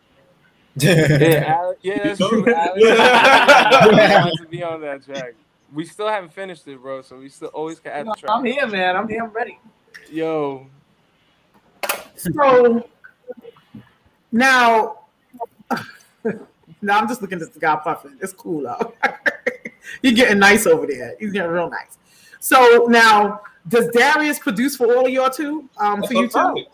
yeah, 0.76 1.44
Alex, 1.60 1.80
yeah, 1.82 2.02
that's 2.02 2.18
true. 2.18 2.44
Alex 2.52 2.80
wanted 4.26 4.38
to 4.42 4.46
be 4.50 4.62
on 4.62 4.80
that 4.82 5.04
track. 5.04 5.34
We 5.72 5.84
still 5.86 6.08
haven't 6.08 6.32
finished 6.32 6.66
it, 6.68 6.80
bro. 6.82 7.02
So 7.02 7.16
we 7.18 7.28
still 7.28 7.48
always 7.48 7.78
can 7.80 7.92
add 7.92 8.06
the 8.06 8.14
track. 8.14 8.30
I'm 8.30 8.44
here, 8.44 8.66
man. 8.66 8.96
I'm 8.96 9.08
here. 9.08 9.22
I'm 9.24 9.30
ready. 9.30 9.58
Yo, 10.10 10.66
So 12.16 12.84
now, 14.32 14.98
now 16.82 16.98
I'm 16.98 17.08
just 17.08 17.22
looking 17.22 17.40
at 17.40 17.52
the 17.54 17.60
guy 17.60 17.76
puffing. 17.76 18.16
It's 18.20 18.32
cool 18.32 18.62
though. 18.62 18.92
He's 20.02 20.12
getting 20.14 20.38
nice 20.38 20.66
over 20.66 20.86
there. 20.86 21.14
He's 21.20 21.32
getting 21.32 21.50
real 21.50 21.70
nice. 21.70 21.98
So 22.40 22.86
now, 22.88 23.40
does 23.68 23.88
Darius 23.92 24.38
produce 24.38 24.76
for 24.76 24.94
all 24.94 25.06
of 25.06 25.10
y'all 25.12 25.30
too? 25.30 25.68
Um, 25.78 26.02
for 26.02 26.14
you 26.14 26.28
too? 26.28 26.64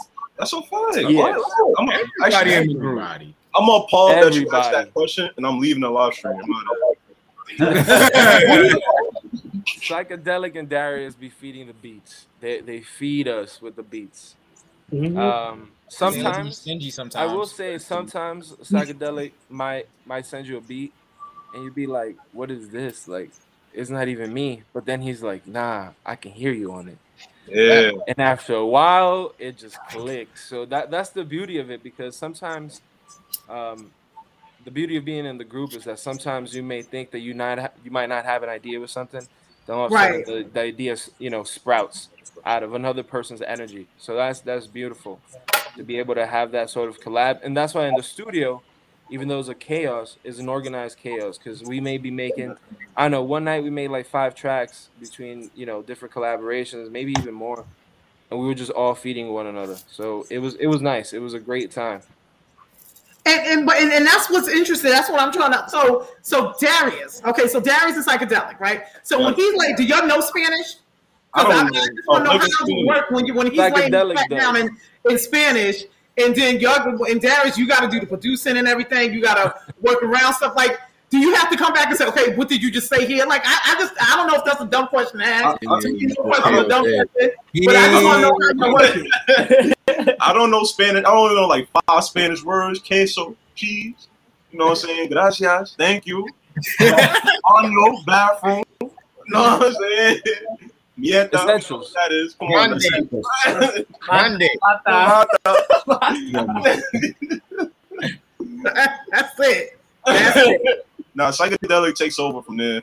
That's 0.40 0.53
so 0.53 0.62
fun. 0.62 0.94
Yes. 0.94 1.38
I'm, 1.79 1.88
Everybody 1.90 2.35
actually, 2.35 2.55
in 2.55 2.68
the 2.68 2.74
group. 2.74 2.98
Everybody. 2.98 3.35
I'm 3.55 3.68
appalled 3.68 4.12
that 4.12 4.33
you 4.33 4.48
asked 4.55 4.72
that 4.72 4.90
question, 4.94 5.29
and 5.37 5.46
I'm 5.46 5.59
leaving 5.59 5.83
the 5.83 5.90
live 5.90 6.14
stream. 6.14 6.40
Psychedelic 9.81 10.57
and 10.59 10.68
Darius 10.68 11.14
be 11.14 11.29
feeding 11.29 11.66
the 11.66 11.74
beats. 11.74 12.26
They 12.40 12.61
they 12.61 12.81
feed 12.81 13.29
us 13.29 13.61
with 13.61 13.76
the 13.76 13.83
beats. 13.83 14.35
Mm-hmm. 14.90 15.18
Um, 15.18 15.72
sometimes 15.88 16.59
stingy. 16.59 16.90
Sometimes 16.90 17.16
I 17.31 17.35
will 17.35 17.46
say 17.46 17.76
sometimes 17.76 18.53
psychedelic 18.53 19.33
might 19.50 19.88
might 20.07 20.24
send 20.24 20.46
you 20.46 20.57
a 20.57 20.61
beat, 20.61 20.94
and 21.53 21.64
you'd 21.64 21.74
be 21.74 21.87
like, 21.87 22.16
"What 22.33 22.50
is 22.50 22.70
this? 22.70 23.07
Like, 23.09 23.31
it's 23.74 23.90
not 23.90 24.09
even 24.09 24.33
me." 24.33 24.62
But 24.72 24.87
then 24.87 25.03
he's 25.03 25.22
like, 25.22 25.46
"Nah, 25.46 25.90
I 26.07 26.16
can 26.16 26.33
hear 26.33 26.53
you 26.53 26.72
on 26.72 26.88
it." 26.88 26.98
Yeah. 27.50 27.92
And 28.08 28.18
after 28.20 28.54
a 28.54 28.66
while, 28.66 29.34
it 29.38 29.58
just 29.58 29.78
clicks. 29.90 30.48
So 30.48 30.66
that 30.66 30.90
that's 30.90 31.10
the 31.10 31.24
beauty 31.24 31.58
of 31.58 31.70
it 31.70 31.82
because 31.82 32.16
sometimes, 32.16 32.82
um, 33.48 33.92
the 34.64 34.70
beauty 34.70 34.96
of 34.96 35.04
being 35.04 35.26
in 35.26 35.38
the 35.38 35.44
group 35.44 35.74
is 35.74 35.84
that 35.84 35.98
sometimes 35.98 36.54
you 36.54 36.62
may 36.62 36.82
think 36.82 37.12
that 37.12 37.20
you 37.20 37.34
not 37.34 37.58
ha- 37.58 37.70
you 37.84 37.90
might 37.90 38.08
not 38.08 38.24
have 38.24 38.42
an 38.42 38.48
idea 38.50 38.80
with 38.80 38.90
something, 38.90 39.26
then 39.66 39.76
all 39.76 39.86
of 39.86 39.92
a 39.92 39.94
Right. 39.94 40.26
sudden 40.26 40.44
the, 40.44 40.50
the 40.52 40.60
idea 40.60 40.96
you 41.18 41.30
know 41.30 41.44
sprouts 41.44 42.10
out 42.44 42.62
of 42.62 42.74
another 42.74 43.02
person's 43.02 43.42
energy. 43.42 43.88
So 43.98 44.16
that's 44.16 44.40
that's 44.40 44.66
beautiful 44.66 45.20
to 45.76 45.84
be 45.84 45.98
able 45.98 46.14
to 46.16 46.26
have 46.26 46.52
that 46.52 46.70
sort 46.70 46.88
of 46.88 47.00
collab, 47.00 47.40
and 47.44 47.56
that's 47.56 47.74
why 47.74 47.86
in 47.86 47.94
the 47.96 48.02
studio, 48.02 48.62
even 49.11 49.29
though 49.29 49.38
it's 49.40 49.49
a 49.49 49.55
chaos, 49.55 50.16
is 50.25 50.38
an 50.38 50.49
organized 50.49 50.99
chaos 50.99 51.37
because 51.38 51.62
we 51.62 51.81
may 51.81 51.99
be 51.99 52.11
making. 52.11 52.57
I 52.96 53.03
don't 53.03 53.11
know. 53.11 53.23
One 53.23 53.44
night 53.44 53.62
we 53.62 53.70
made 53.70 53.88
like 53.88 54.07
five 54.07 54.35
tracks 54.35 54.88
between 55.01 55.51
you 55.55 55.66
know 55.66 55.83
different 55.83 56.14
collaborations, 56.14 56.90
maybe 56.90 57.14
even 57.18 57.35
more, 57.35 57.64
and 58.31 58.40
we 58.40 58.46
were 58.46 58.55
just 58.55 58.70
all 58.70 58.94
feeding 58.94 59.33
one 59.33 59.46
another. 59.46 59.77
So 59.90 60.27
it 60.31 60.38
was 60.38 60.55
it 60.57 60.66
was 60.66 60.81
nice. 60.81 61.12
It 61.12 61.18
was 61.20 61.35
a 61.35 61.40
great 61.40 61.70
time. 61.70 62.03
And 63.27 63.40
and, 63.46 63.66
but, 63.66 63.77
and 63.77 63.92
and 63.92 64.07
that's 64.07 64.31
what's 64.31 64.49
interesting. 64.49 64.90
That's 64.90 65.11
what 65.11 65.20
I'm 65.20 65.33
trying 65.33 65.53
to. 65.53 65.68
So 65.68 66.09
so 66.23 66.55
Darius. 66.61 67.20
Okay, 67.27 67.49
so 67.49 67.61
Darius 67.61 67.96
is 67.96 68.07
psychedelic, 68.07 68.59
right? 68.61 68.85
So 69.03 69.23
when 69.23 69.35
he's 69.35 69.55
like, 69.57 69.77
do 69.77 69.83
y'all 69.85 70.07
know 70.07 70.20
Spanish? 70.20 70.77
I 71.35 71.44
'Cause 71.44 71.53
don't 71.53 71.66
I, 71.66 71.68
know. 71.68 71.70
just 71.70 72.09
want 72.09 72.25
to 72.25 72.33
know 72.33 72.38
how 72.38 72.38
like 72.38 72.51
it 72.68 72.87
work 72.87 73.11
when 73.11 73.27
you 73.27 73.35
when 73.35 73.46
he's 73.49 73.59
laying 73.59 73.73
Psychedelic 73.92 74.29
down 74.31 74.57
in, 74.57 74.77
in 75.09 75.18
Spanish, 75.18 75.85
and 76.24 76.35
then 76.35 76.61
y'all 76.61 77.04
and 77.04 77.20
Darius, 77.20 77.56
you 77.59 77.66
got 77.66 77.80
to 77.80 77.88
do 77.88 78.00
the 78.00 78.06
producing 78.06 78.56
and 78.56 78.66
everything. 78.68 79.12
You 79.12 79.22
got 79.22 79.35
to 79.35 79.54
work 79.80 80.02
around 80.02 80.35
stuff 80.35 80.54
like. 80.56 80.78
Do 81.11 81.18
you 81.18 81.35
have 81.35 81.50
to 81.50 81.56
come 81.56 81.72
back 81.72 81.88
and 81.88 81.96
say, 81.98 82.06
okay, 82.06 82.37
what 82.37 82.48
did 82.48 82.62
you 82.62 82.70
just 82.70 82.88
say 82.88 83.04
here? 83.04 83.26
Like, 83.26 83.42
I, 83.44 83.59
I 83.74 83.80
just, 83.80 83.94
I 84.00 84.14
don't 84.14 84.28
know 84.28 84.35
if 84.37 84.44
that's 84.44 84.61
a 84.61 84.64
dumb 84.64 84.87
question 84.87 85.18
to 85.18 85.26
ask. 85.26 85.59
I- 85.68 85.74
I- 85.74 85.80
To 85.80 85.92
me, 85.92 86.04
it's 86.04 86.16
a 86.16 86.22
question, 86.22 86.54
a 86.54 86.68
dumb 86.68 86.85
Yeah. 86.87 87.02
question, 87.12 87.64
but 87.64 87.74
I 87.74 87.88
just 87.90 88.04
want 88.04 88.16
to 88.16 88.20
know 88.22 88.38
how 88.38 88.66
you're 88.66 88.72
working. 90.06 90.16
I 90.20 90.33
don't 90.33 90.52
know 90.52 90.62
Spanish. 90.62 91.04
I 91.04 91.11
only 91.11 91.35
know 91.35 91.48
like 91.48 91.66
five 91.88 92.04
Spanish 92.04 92.44
words: 92.44 92.78
queso, 92.78 93.35
cheese. 93.56 94.06
You 94.52 94.61
know 94.61 94.66
what 94.66 94.70
I'm 94.70 94.76
saying? 94.88 95.11
Gracias, 95.11 95.74
thank 95.76 96.06
you. 96.06 96.28
Ano, 96.80 98.02
bathroom. 98.06 98.62
You 98.80 98.90
know 99.26 99.40
what 99.59 99.66
I'm 99.66 99.72
saying? 99.74 100.20
Mieta. 101.00 101.34
Essentials. 101.34 101.92
That 101.94 102.12
is. 102.12 102.34
Come 102.34 102.48
on. 102.48 102.78
Monday. 104.08 104.08
Monday. 104.08 104.50
that's 109.10 109.40
it. 109.40 109.78
That's 110.06 110.36
it. 110.36 110.86
now 111.14 111.30
psychedelic 111.30 111.94
takes 111.94 112.18
over 112.18 112.42
from 112.42 112.56
there. 112.56 112.82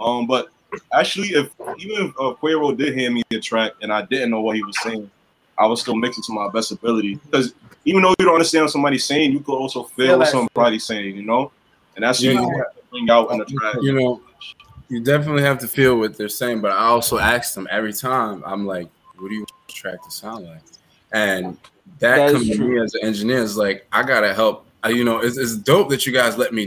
Um, 0.00 0.26
but 0.26 0.48
actually, 0.92 1.28
if 1.28 1.50
even 1.78 2.06
if 2.06 2.10
uh, 2.18 2.34
Quavo 2.40 2.76
did 2.76 2.96
hand 2.96 3.14
me 3.14 3.22
a 3.32 3.40
track 3.40 3.72
and 3.82 3.92
I 3.92 4.02
didn't 4.02 4.30
know 4.30 4.40
what 4.40 4.56
he 4.56 4.62
was 4.62 4.80
saying, 4.82 5.10
I 5.58 5.66
would 5.66 5.78
still 5.78 5.96
mix 5.96 6.18
it 6.18 6.24
to 6.24 6.32
my 6.32 6.48
best 6.48 6.72
ability. 6.72 7.16
Because 7.16 7.54
even 7.84 8.02
though 8.02 8.14
you 8.18 8.24
don't 8.24 8.34
understand 8.34 8.64
what 8.64 8.72
somebody's 8.72 9.04
saying, 9.04 9.32
you 9.32 9.40
could 9.40 9.54
also 9.56 9.84
feel 9.84 10.06
Feel 10.06 10.18
what 10.18 10.28
somebody's 10.28 10.84
saying. 10.84 11.16
You 11.16 11.22
know, 11.22 11.52
and 11.96 12.04
that's 12.04 12.22
Yeah. 12.22 12.32
you 12.32 12.38
have 12.38 12.74
to 12.74 12.80
bring 12.90 13.10
out 13.10 13.30
in 13.30 13.38
the 13.38 13.44
track. 13.44 13.76
You 13.82 13.92
know, 13.92 14.20
you 14.92 15.00
definitely 15.00 15.42
have 15.42 15.58
to 15.60 15.68
feel 15.68 15.98
what 15.98 16.18
they're 16.18 16.28
saying, 16.28 16.60
but 16.60 16.70
I 16.70 16.84
also 16.84 17.16
ask 17.16 17.54
them 17.54 17.66
every 17.70 17.94
time. 17.94 18.42
I'm 18.44 18.66
like, 18.66 18.90
"What 19.16 19.28
do 19.28 19.34
you 19.34 19.40
want 19.40 19.52
the 19.66 19.72
track 19.72 20.04
to 20.04 20.10
sound 20.10 20.44
like?" 20.44 20.60
And 21.12 21.56
that, 21.98 22.16
That 22.16 22.32
comes 22.32 22.50
to 22.50 22.58
me 22.58 22.78
as 22.78 22.92
an 22.94 23.00
engineer 23.04 23.38
is 23.38 23.56
like, 23.56 23.86
I 23.90 24.02
gotta 24.02 24.34
help. 24.34 24.66
You 24.86 25.04
know, 25.04 25.20
it's, 25.20 25.38
it's 25.38 25.56
dope 25.56 25.88
that 25.90 26.04
you 26.04 26.12
guys 26.12 26.36
let 26.36 26.52
me 26.52 26.60